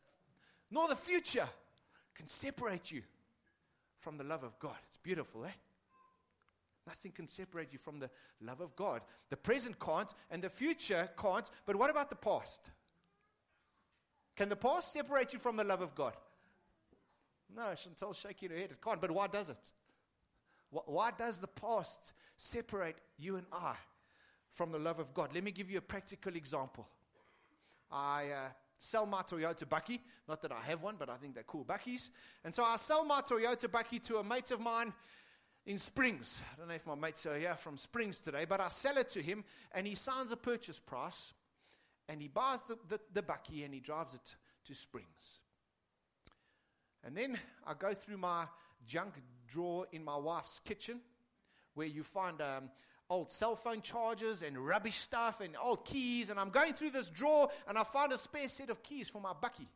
nor 0.71 0.87
the 0.87 0.95
future 0.95 1.49
can 2.15 2.27
separate 2.27 2.89
you 2.89 3.03
from 3.99 4.17
the 4.17 4.23
love 4.23 4.43
of 4.43 4.57
God. 4.57 4.77
It's 4.87 4.97
beautiful, 4.97 5.45
eh? 5.45 5.51
Nothing 6.87 7.11
can 7.11 7.27
separate 7.27 7.73
you 7.73 7.79
from 7.79 7.99
the 7.99 8.09
love 8.41 8.61
of 8.61 8.75
God. 8.75 9.01
The 9.29 9.35
present 9.37 9.77
can't, 9.77 10.11
and 10.31 10.41
the 10.41 10.49
future 10.49 11.09
can't, 11.21 11.49
but 11.65 11.75
what 11.75 11.89
about 11.89 12.09
the 12.09 12.15
past? 12.15 12.61
Can 14.37 14.47
the 14.47 14.55
past 14.55 14.93
separate 14.93 15.33
you 15.33 15.39
from 15.39 15.57
the 15.57 15.65
love 15.65 15.81
of 15.81 15.93
God? 15.93 16.13
No, 17.53 17.73
Chantal's 17.75 18.17
shaking 18.17 18.51
her 18.51 18.55
head. 18.55 18.71
It 18.71 18.81
can't. 18.81 19.01
But 19.01 19.11
why 19.11 19.27
does 19.27 19.49
it? 19.49 19.71
Why 20.69 21.11
does 21.11 21.39
the 21.39 21.47
past 21.47 22.13
separate 22.37 22.97
you 23.17 23.37
and 23.37 23.45
I 23.51 23.73
from 24.51 24.71
the 24.71 24.79
love 24.79 24.99
of 24.99 25.13
God? 25.13 25.31
Let 25.33 25.43
me 25.43 25.51
give 25.51 25.71
you 25.71 25.77
a 25.77 25.81
practical 25.81 26.35
example. 26.35 26.87
I 27.91 28.25
uh, 28.25 28.49
sell 28.79 29.05
my 29.05 29.21
Toyota 29.21 29.65
Bakkie. 29.65 29.99
Not 30.27 30.41
that 30.41 30.51
I 30.51 30.61
have 30.67 30.83
one, 30.83 30.95
but 30.99 31.09
I 31.09 31.15
think 31.15 31.33
they're 31.33 31.43
cool 31.43 31.65
Bakkies. 31.65 32.09
And 32.43 32.53
so 32.53 32.63
I 32.63 32.75
sell 32.75 33.05
my 33.05 33.21
Toyota 33.21 33.67
Bakkie 33.67 34.03
to 34.03 34.17
a 34.17 34.23
mate 34.23 34.51
of 34.51 34.59
mine 34.59 34.93
in 35.67 35.77
Springs. 35.77 36.41
I 36.53 36.57
don't 36.57 36.69
know 36.69 36.75
if 36.75 36.87
my 36.87 36.95
mates 36.95 37.25
are 37.25 37.37
here 37.37 37.55
from 37.55 37.77
Springs 37.77 38.21
today, 38.21 38.45
but 38.45 38.61
I 38.61 38.69
sell 38.69 38.97
it 38.97 39.09
to 39.09 39.21
him 39.21 39.43
and 39.73 39.85
he 39.85 39.95
signs 39.95 40.31
a 40.31 40.37
purchase 40.37 40.79
price 40.79 41.33
and 42.07 42.21
he 42.21 42.29
buys 42.29 42.61
the, 42.63 42.77
the, 42.87 42.99
the 43.13 43.21
Bakkie 43.21 43.65
and 43.65 43.73
he 43.73 43.81
drives 43.81 44.15
it 44.15 44.35
to 44.65 44.73
Springs. 44.73 45.41
And 47.03 47.15
then 47.15 47.37
I 47.65 47.73
go 47.73 47.93
through 47.93 48.17
my 48.17 48.45
junk 48.87 49.15
drawer 49.45 49.85
in 49.91 50.05
my 50.05 50.15
wife's 50.15 50.59
kitchen 50.59 51.01
where 51.73 51.87
you 51.87 52.01
find 52.01 52.41
um, 52.41 52.69
old 53.09 53.29
cell 53.29 53.55
phone 53.55 53.81
chargers 53.81 54.43
and 54.43 54.57
rubbish 54.57 54.95
stuff 54.95 55.41
and 55.41 55.55
old 55.61 55.83
keys. 55.83 56.29
And 56.29 56.39
I'm 56.39 56.49
going 56.49 56.75
through 56.75 56.91
this 56.91 57.09
drawer 57.09 57.49
and 57.67 57.77
I 57.77 57.83
find 57.83 58.13
a 58.13 58.17
spare 58.17 58.47
set 58.47 58.69
of 58.69 58.81
keys 58.83 59.09
for 59.09 59.21
my 59.21 59.33
Bakkie. 59.33 59.67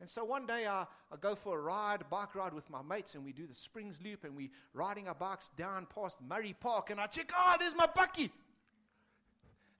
And 0.00 0.10
so 0.10 0.24
one 0.24 0.46
day 0.46 0.66
I, 0.66 0.82
I 1.10 1.16
go 1.18 1.34
for 1.34 1.58
a 1.58 1.62
ride, 1.62 2.04
bike 2.10 2.34
ride 2.34 2.52
with 2.52 2.68
my 2.68 2.82
mates, 2.82 3.14
and 3.14 3.24
we 3.24 3.32
do 3.32 3.46
the 3.46 3.54
Springs 3.54 3.98
Loop, 4.04 4.24
and 4.24 4.36
we're 4.36 4.50
riding 4.74 5.08
our 5.08 5.14
bikes 5.14 5.50
down 5.56 5.86
past 5.94 6.18
Murray 6.20 6.54
Park, 6.58 6.90
and 6.90 7.00
I 7.00 7.06
check, 7.06 7.32
oh, 7.36 7.56
there's 7.58 7.74
my 7.74 7.86
Bakkie. 7.86 8.30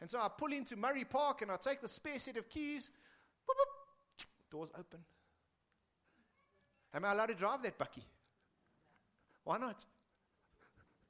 And 0.01 0.11
so 0.11 0.19
I 0.19 0.29
pull 0.29 0.53
into 0.53 0.77
Murray 0.77 1.05
Park, 1.05 1.43
and 1.43 1.51
I 1.51 1.57
take 1.57 1.81
the 1.81 1.89
spare 1.89 2.19
set 2.19 2.37
of 2.37 2.49
keys. 2.49 2.91
Boop, 3.47 3.55
boop, 3.55 4.25
doors 4.51 4.71
open. 4.79 5.01
Am 6.95 7.05
I 7.05 7.13
allowed 7.13 7.27
to 7.27 7.35
drive 7.35 7.63
that 7.63 7.79
Bakkie? 7.79 8.05
Why 9.45 9.59
not? 9.59 9.85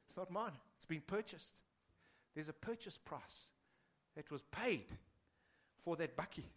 It's 0.09 0.17
not 0.17 0.31
mine. 0.31 0.53
It's 0.77 0.87
been 0.87 1.03
purchased. 1.07 1.63
There's 2.35 2.49
a 2.49 2.53
purchase 2.53 2.99
price 2.99 3.51
that 4.17 4.31
was 4.31 4.43
paid 4.51 4.87
for 5.85 5.97
that 5.97 6.17
Bakkie. 6.17 6.51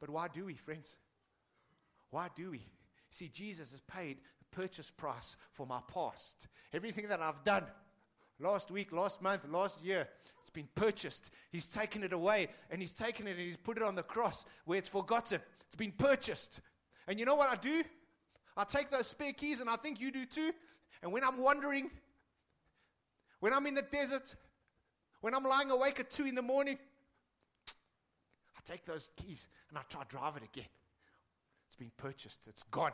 But 0.00 0.10
why 0.10 0.28
do 0.28 0.44
we, 0.44 0.54
friends? 0.54 0.96
Why 2.10 2.28
do 2.34 2.50
we? 2.50 2.66
See, 3.10 3.28
Jesus 3.28 3.72
has 3.72 3.80
paid 3.80 4.18
the 4.38 4.56
purchase 4.56 4.90
price 4.90 5.36
for 5.52 5.66
my 5.66 5.80
past. 5.92 6.48
Everything 6.72 7.08
that 7.08 7.20
I've 7.20 7.42
done 7.44 7.64
last 8.38 8.70
week, 8.70 8.92
last 8.92 9.22
month, 9.22 9.42
last 9.48 9.82
year, 9.82 10.08
it's 10.40 10.50
been 10.50 10.68
purchased. 10.74 11.30
He's 11.50 11.66
taken 11.66 12.02
it 12.04 12.12
away 12.12 12.48
and 12.70 12.80
He's 12.80 12.92
taken 12.92 13.26
it 13.26 13.32
and 13.32 13.40
He's 13.40 13.56
put 13.56 13.76
it 13.76 13.82
on 13.82 13.94
the 13.94 14.02
cross 14.02 14.44
where 14.64 14.78
it's 14.78 14.88
forgotten. 14.88 15.40
It's 15.66 15.76
been 15.76 15.92
purchased. 15.92 16.60
And 17.08 17.18
you 17.18 17.24
know 17.24 17.34
what 17.34 17.50
I 17.50 17.56
do? 17.56 17.82
I 18.56 18.64
take 18.64 18.90
those 18.90 19.06
spare 19.06 19.32
keys, 19.32 19.60
and 19.60 19.68
I 19.68 19.76
think 19.76 20.00
you 20.00 20.10
do 20.10 20.24
too. 20.24 20.50
And 21.02 21.12
when 21.12 21.22
I'm 21.22 21.38
wandering, 21.38 21.90
when 23.40 23.52
I'm 23.52 23.66
in 23.66 23.74
the 23.74 23.82
desert, 23.82 24.34
when 25.20 25.34
I'm 25.34 25.44
lying 25.44 25.70
awake 25.70 26.00
at 26.00 26.10
2 26.10 26.26
in 26.26 26.34
the 26.34 26.42
morning, 26.42 26.78
take 28.72 28.84
those 28.84 29.10
keys 29.16 29.48
and 29.68 29.78
I 29.78 29.82
try 29.88 30.02
to 30.02 30.08
drive 30.08 30.36
it 30.36 30.42
again. 30.42 30.68
It's 31.66 31.76
been 31.76 31.92
purchased, 31.96 32.46
it's 32.48 32.62
gone. 32.64 32.92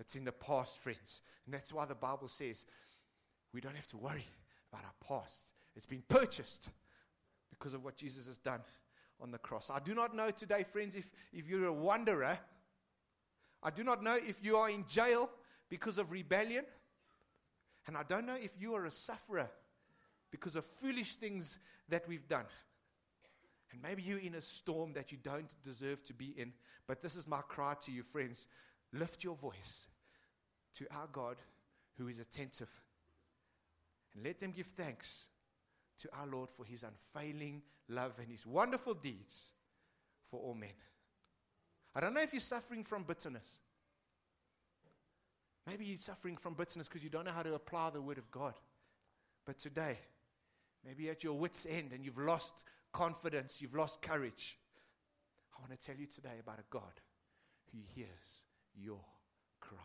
It's 0.00 0.14
in 0.14 0.24
the 0.24 0.32
past, 0.32 0.78
friends. 0.78 1.20
And 1.44 1.54
that's 1.54 1.72
why 1.72 1.84
the 1.84 1.94
Bible 1.94 2.28
says 2.28 2.66
we 3.52 3.60
don't 3.60 3.74
have 3.74 3.88
to 3.88 3.96
worry 3.96 4.26
about 4.72 4.84
our 4.84 5.18
past. 5.20 5.42
It's 5.74 5.86
been 5.86 6.04
purchased 6.08 6.70
because 7.50 7.74
of 7.74 7.84
what 7.84 7.96
Jesus 7.96 8.26
has 8.26 8.36
done 8.36 8.60
on 9.20 9.32
the 9.32 9.38
cross. 9.38 9.70
I 9.70 9.80
do 9.80 9.94
not 9.94 10.14
know 10.14 10.30
today, 10.30 10.62
friends, 10.62 10.94
if, 10.94 11.10
if 11.32 11.48
you're 11.48 11.66
a 11.66 11.72
wanderer 11.72 12.38
I 13.62 13.70
do 13.70 13.82
not 13.82 14.02
know 14.02 14.14
if 14.14 14.42
you 14.42 14.56
are 14.56 14.70
in 14.70 14.84
jail 14.86 15.30
because 15.68 15.98
of 15.98 16.12
rebellion. 16.12 16.64
And 17.86 17.96
I 17.96 18.02
don't 18.02 18.26
know 18.26 18.36
if 18.40 18.52
you 18.58 18.74
are 18.74 18.84
a 18.84 18.90
sufferer 18.90 19.50
because 20.30 20.56
of 20.56 20.64
foolish 20.64 21.16
things 21.16 21.58
that 21.88 22.06
we've 22.06 22.28
done. 22.28 22.44
And 23.72 23.82
maybe 23.82 24.02
you're 24.02 24.18
in 24.18 24.34
a 24.34 24.40
storm 24.40 24.92
that 24.94 25.12
you 25.12 25.18
don't 25.22 25.50
deserve 25.62 26.02
to 26.04 26.14
be 26.14 26.34
in. 26.36 26.52
But 26.86 27.02
this 27.02 27.16
is 27.16 27.26
my 27.26 27.40
cry 27.42 27.74
to 27.84 27.92
you, 27.92 28.02
friends. 28.02 28.46
Lift 28.92 29.22
your 29.22 29.36
voice 29.36 29.86
to 30.76 30.86
our 30.90 31.08
God 31.12 31.36
who 31.98 32.08
is 32.08 32.18
attentive. 32.18 32.70
And 34.14 34.24
let 34.24 34.40
them 34.40 34.52
give 34.52 34.68
thanks 34.68 35.24
to 36.00 36.08
our 36.18 36.26
Lord 36.26 36.48
for 36.50 36.64
his 36.64 36.84
unfailing 36.84 37.62
love 37.88 38.12
and 38.18 38.30
his 38.30 38.46
wonderful 38.46 38.94
deeds 38.94 39.52
for 40.30 40.40
all 40.40 40.54
men. 40.54 40.70
I 41.94 42.00
don't 42.00 42.14
know 42.14 42.22
if 42.22 42.32
you're 42.32 42.40
suffering 42.40 42.84
from 42.84 43.02
bitterness. 43.02 43.58
Maybe 45.66 45.84
you're 45.84 45.98
suffering 45.98 46.36
from 46.36 46.54
bitterness 46.54 46.88
because 46.88 47.02
you 47.02 47.10
don't 47.10 47.26
know 47.26 47.32
how 47.32 47.42
to 47.42 47.54
apply 47.54 47.90
the 47.90 48.00
Word 48.00 48.18
of 48.18 48.30
God. 48.30 48.54
But 49.44 49.58
today, 49.58 49.98
maybe 50.86 51.10
at 51.10 51.24
your 51.24 51.34
wits' 51.34 51.66
end 51.68 51.92
and 51.92 52.04
you've 52.04 52.18
lost 52.18 52.54
confidence, 52.92 53.60
you've 53.60 53.74
lost 53.74 54.02
courage. 54.02 54.58
I 55.56 55.60
want 55.60 55.78
to 55.78 55.86
tell 55.86 55.96
you 55.96 56.06
today 56.06 56.38
about 56.40 56.58
a 56.58 56.64
God 56.70 57.00
who 57.72 57.78
hears 57.94 58.42
your 58.74 59.00
cry. 59.60 59.78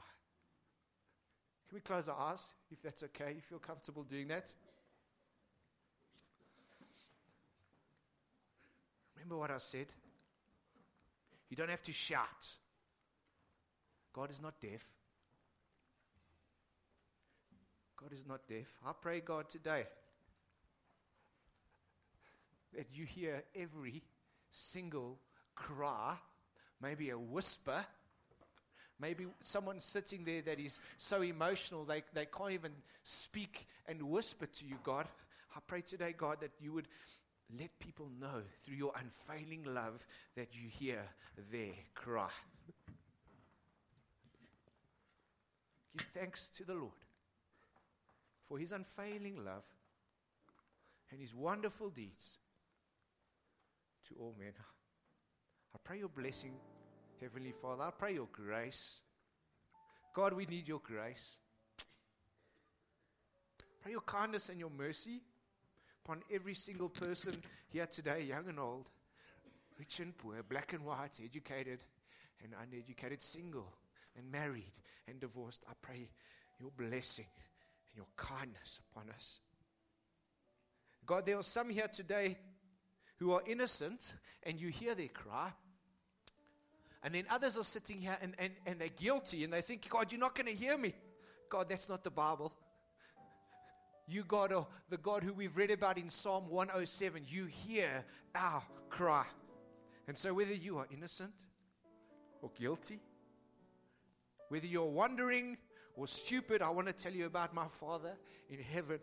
Can 1.69 1.75
we 1.75 1.81
close 1.81 2.07
our 2.07 2.19
eyes 2.31 2.51
if 2.71 2.81
that's 2.81 3.03
okay? 3.03 3.29
If 3.29 3.35
You 3.35 3.41
feel 3.41 3.59
comfortable 3.59 4.03
doing 4.03 4.27
that? 4.27 4.53
Remember 9.15 9.37
what 9.37 9.51
I 9.51 9.57
said? 9.57 9.87
You 11.49 11.57
don't 11.57 11.69
have 11.69 11.83
to 11.83 11.93
shout. 11.93 12.47
God 14.11 14.29
is 14.29 14.41
not 14.41 14.59
deaf. 14.61 14.83
God 17.95 18.11
is 18.11 18.25
not 18.27 18.47
deaf. 18.47 18.67
I 18.85 18.91
pray, 18.99 19.21
God, 19.21 19.49
today 19.49 19.85
that 22.75 22.87
you 22.93 23.05
hear 23.05 23.43
every 23.55 24.03
single 24.51 25.17
cry, 25.55 26.15
maybe 26.81 27.09
a 27.09 27.17
whisper. 27.17 27.85
Maybe 28.99 29.25
someone 29.41 29.79
sitting 29.79 30.23
there 30.23 30.41
that 30.43 30.59
is 30.59 30.79
so 30.97 31.21
emotional 31.23 31.83
they, 31.83 32.03
they 32.13 32.25
can't 32.25 32.51
even 32.51 32.71
speak 33.03 33.67
and 33.87 34.01
whisper 34.03 34.45
to 34.45 34.65
you, 34.65 34.75
God. 34.83 35.07
I 35.55 35.59
pray 35.65 35.81
today, 35.81 36.13
God, 36.17 36.37
that 36.41 36.51
you 36.61 36.71
would 36.73 36.87
let 37.59 37.77
people 37.79 38.07
know 38.19 38.41
through 38.63 38.75
your 38.75 38.93
unfailing 38.99 39.63
love 39.65 40.05
that 40.35 40.49
you 40.53 40.69
hear 40.69 41.01
their 41.51 41.73
cry. 41.93 42.29
Give 45.97 46.07
thanks 46.13 46.49
to 46.57 46.63
the 46.63 46.73
Lord 46.73 46.91
for 48.47 48.57
his 48.57 48.71
unfailing 48.71 49.43
love 49.43 49.63
and 51.11 51.19
his 51.19 51.35
wonderful 51.35 51.89
deeds 51.89 52.37
to 54.13 54.21
all 54.21 54.35
men. 54.37 54.53
I 55.73 55.77
pray 55.83 55.99
your 55.99 56.09
blessing, 56.09 56.53
Heavenly 57.19 57.53
Father. 57.61 57.83
I 57.83 57.91
pray 57.91 58.13
your 58.13 58.27
grace. 58.31 59.01
God, 60.13 60.33
we 60.33 60.45
need 60.45 60.67
your 60.67 60.81
grace. 60.83 61.37
Pray 63.81 63.91
your 63.91 64.01
kindness 64.01 64.49
and 64.49 64.59
your 64.59 64.69
mercy 64.69 65.21
upon 66.03 66.21
every 66.31 66.53
single 66.53 66.89
person 66.89 67.35
here 67.69 67.85
today, 67.85 68.23
young 68.23 68.47
and 68.47 68.59
old, 68.59 68.87
rich 69.79 69.99
and 69.99 70.15
poor, 70.17 70.43
black 70.47 70.73
and 70.73 70.85
white, 70.85 71.19
educated 71.23 71.79
and 72.43 72.53
uneducated, 72.61 73.21
single 73.21 73.73
and 74.17 74.31
married 74.31 74.71
and 75.07 75.19
divorced. 75.19 75.63
I 75.67 75.73
pray 75.81 76.09
your 76.59 76.71
blessing 76.71 77.25
and 77.89 77.97
your 77.97 78.07
kindness 78.15 78.79
upon 78.91 79.09
us. 79.09 79.39
God, 81.05 81.25
there 81.25 81.37
are 81.37 81.43
some 81.43 81.69
here 81.69 81.87
today 81.87 82.37
who 83.19 83.31
are 83.31 83.41
innocent 83.45 84.15
and 84.43 84.59
you 84.59 84.69
hear 84.69 84.95
their 84.95 85.07
cry. 85.07 85.51
And 87.03 87.13
then 87.13 87.25
others 87.29 87.57
are 87.57 87.63
sitting 87.63 88.01
here 88.01 88.17
and, 88.21 88.33
and, 88.39 88.53
and 88.65 88.79
they're 88.79 88.87
guilty 88.89 89.43
and 89.43 89.51
they 89.51 89.61
think, 89.61 89.87
God, 89.89 90.11
you're 90.11 90.19
not 90.19 90.35
going 90.35 90.47
to 90.47 90.53
hear 90.53 90.77
me. 90.77 90.93
God, 91.49 91.69
that's 91.69 91.89
not 91.89 92.03
the 92.03 92.09
Bible. 92.09 92.53
You, 94.07 94.23
God, 94.23 94.51
are 94.51 94.67
the 94.89 94.97
God 94.97 95.23
who 95.23 95.33
we've 95.33 95.55
read 95.55 95.71
about 95.71 95.97
in 95.97 96.09
Psalm 96.09 96.49
107. 96.49 97.23
You 97.27 97.45
hear 97.45 98.03
our 98.35 98.63
cry. 98.89 99.25
And 100.07 100.17
so, 100.17 100.33
whether 100.33 100.53
you 100.53 100.77
are 100.77 100.87
innocent 100.91 101.33
or 102.41 102.51
guilty, 102.55 102.99
whether 104.49 104.67
you're 104.67 104.85
wandering 104.85 105.57
or 105.95 106.07
stupid, 106.07 106.61
I 106.61 106.69
want 106.69 106.87
to 106.87 106.93
tell 106.93 107.13
you 107.13 107.25
about 107.25 107.53
my 107.53 107.67
Father 107.67 108.13
in 108.49 108.59
heaven 108.59 108.99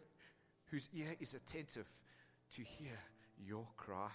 whose 0.70 0.88
ear 0.92 1.14
is 1.18 1.34
attentive 1.34 1.88
to 2.52 2.62
hear 2.62 2.98
your 3.46 3.66
cry. 3.76 4.10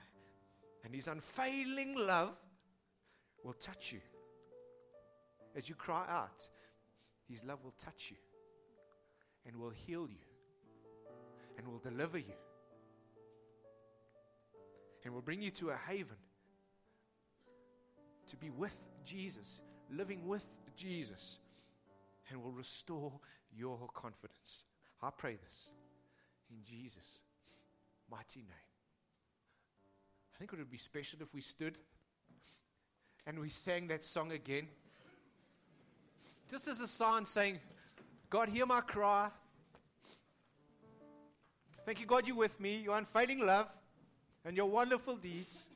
And 0.83 0.93
his 0.93 1.07
unfailing 1.07 1.95
love 1.95 2.35
will 3.43 3.53
touch 3.53 3.91
you. 3.91 4.01
As 5.55 5.69
you 5.69 5.75
cry 5.75 6.05
out, 6.09 6.47
his 7.27 7.43
love 7.43 7.63
will 7.63 7.73
touch 7.79 8.11
you 8.11 8.17
and 9.47 9.55
will 9.55 9.69
heal 9.69 10.07
you 10.09 10.25
and 11.57 11.67
will 11.67 11.79
deliver 11.79 12.17
you 12.17 12.33
and 15.03 15.13
will 15.13 15.21
bring 15.21 15.41
you 15.41 15.51
to 15.51 15.69
a 15.69 15.75
haven 15.87 16.17
to 18.27 18.35
be 18.35 18.49
with 18.49 18.77
Jesus, 19.05 19.61
living 19.91 20.27
with 20.27 20.47
Jesus, 20.75 21.39
and 22.29 22.43
will 22.43 22.51
restore 22.51 23.13
your 23.55 23.87
confidence. 23.93 24.65
I 25.01 25.11
pray 25.15 25.37
this 25.41 25.71
in 26.49 26.57
Jesus' 26.63 27.21
mighty 28.09 28.39
name. 28.39 28.64
I 30.35 30.37
think 30.37 30.51
it 30.51 30.59
would 30.59 30.69
be 30.69 30.77
special 30.77 31.19
if 31.21 31.33
we 31.33 31.39
stood 31.39 31.77
and 33.25 33.39
we 33.39 33.47
sang 33.47 33.87
that 33.87 34.03
song 34.03 34.33
again. 34.33 34.67
Just 36.49 36.67
as 36.67 36.81
a 36.81 36.87
sign 36.89 37.25
saying, 37.25 37.59
God, 38.29 38.49
hear 38.49 38.65
my 38.65 38.81
cry. 38.81 39.29
Thank 41.85 42.01
you, 42.01 42.05
God, 42.05 42.27
you're 42.27 42.35
with 42.35 42.59
me, 42.59 42.81
your 42.83 42.97
unfailing 42.97 43.45
love, 43.45 43.69
and 44.43 44.57
your 44.57 44.69
wonderful 44.69 45.15
deeds 45.15 45.69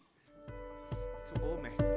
to 1.33 1.41
all 1.41 1.57
men. 1.61 1.88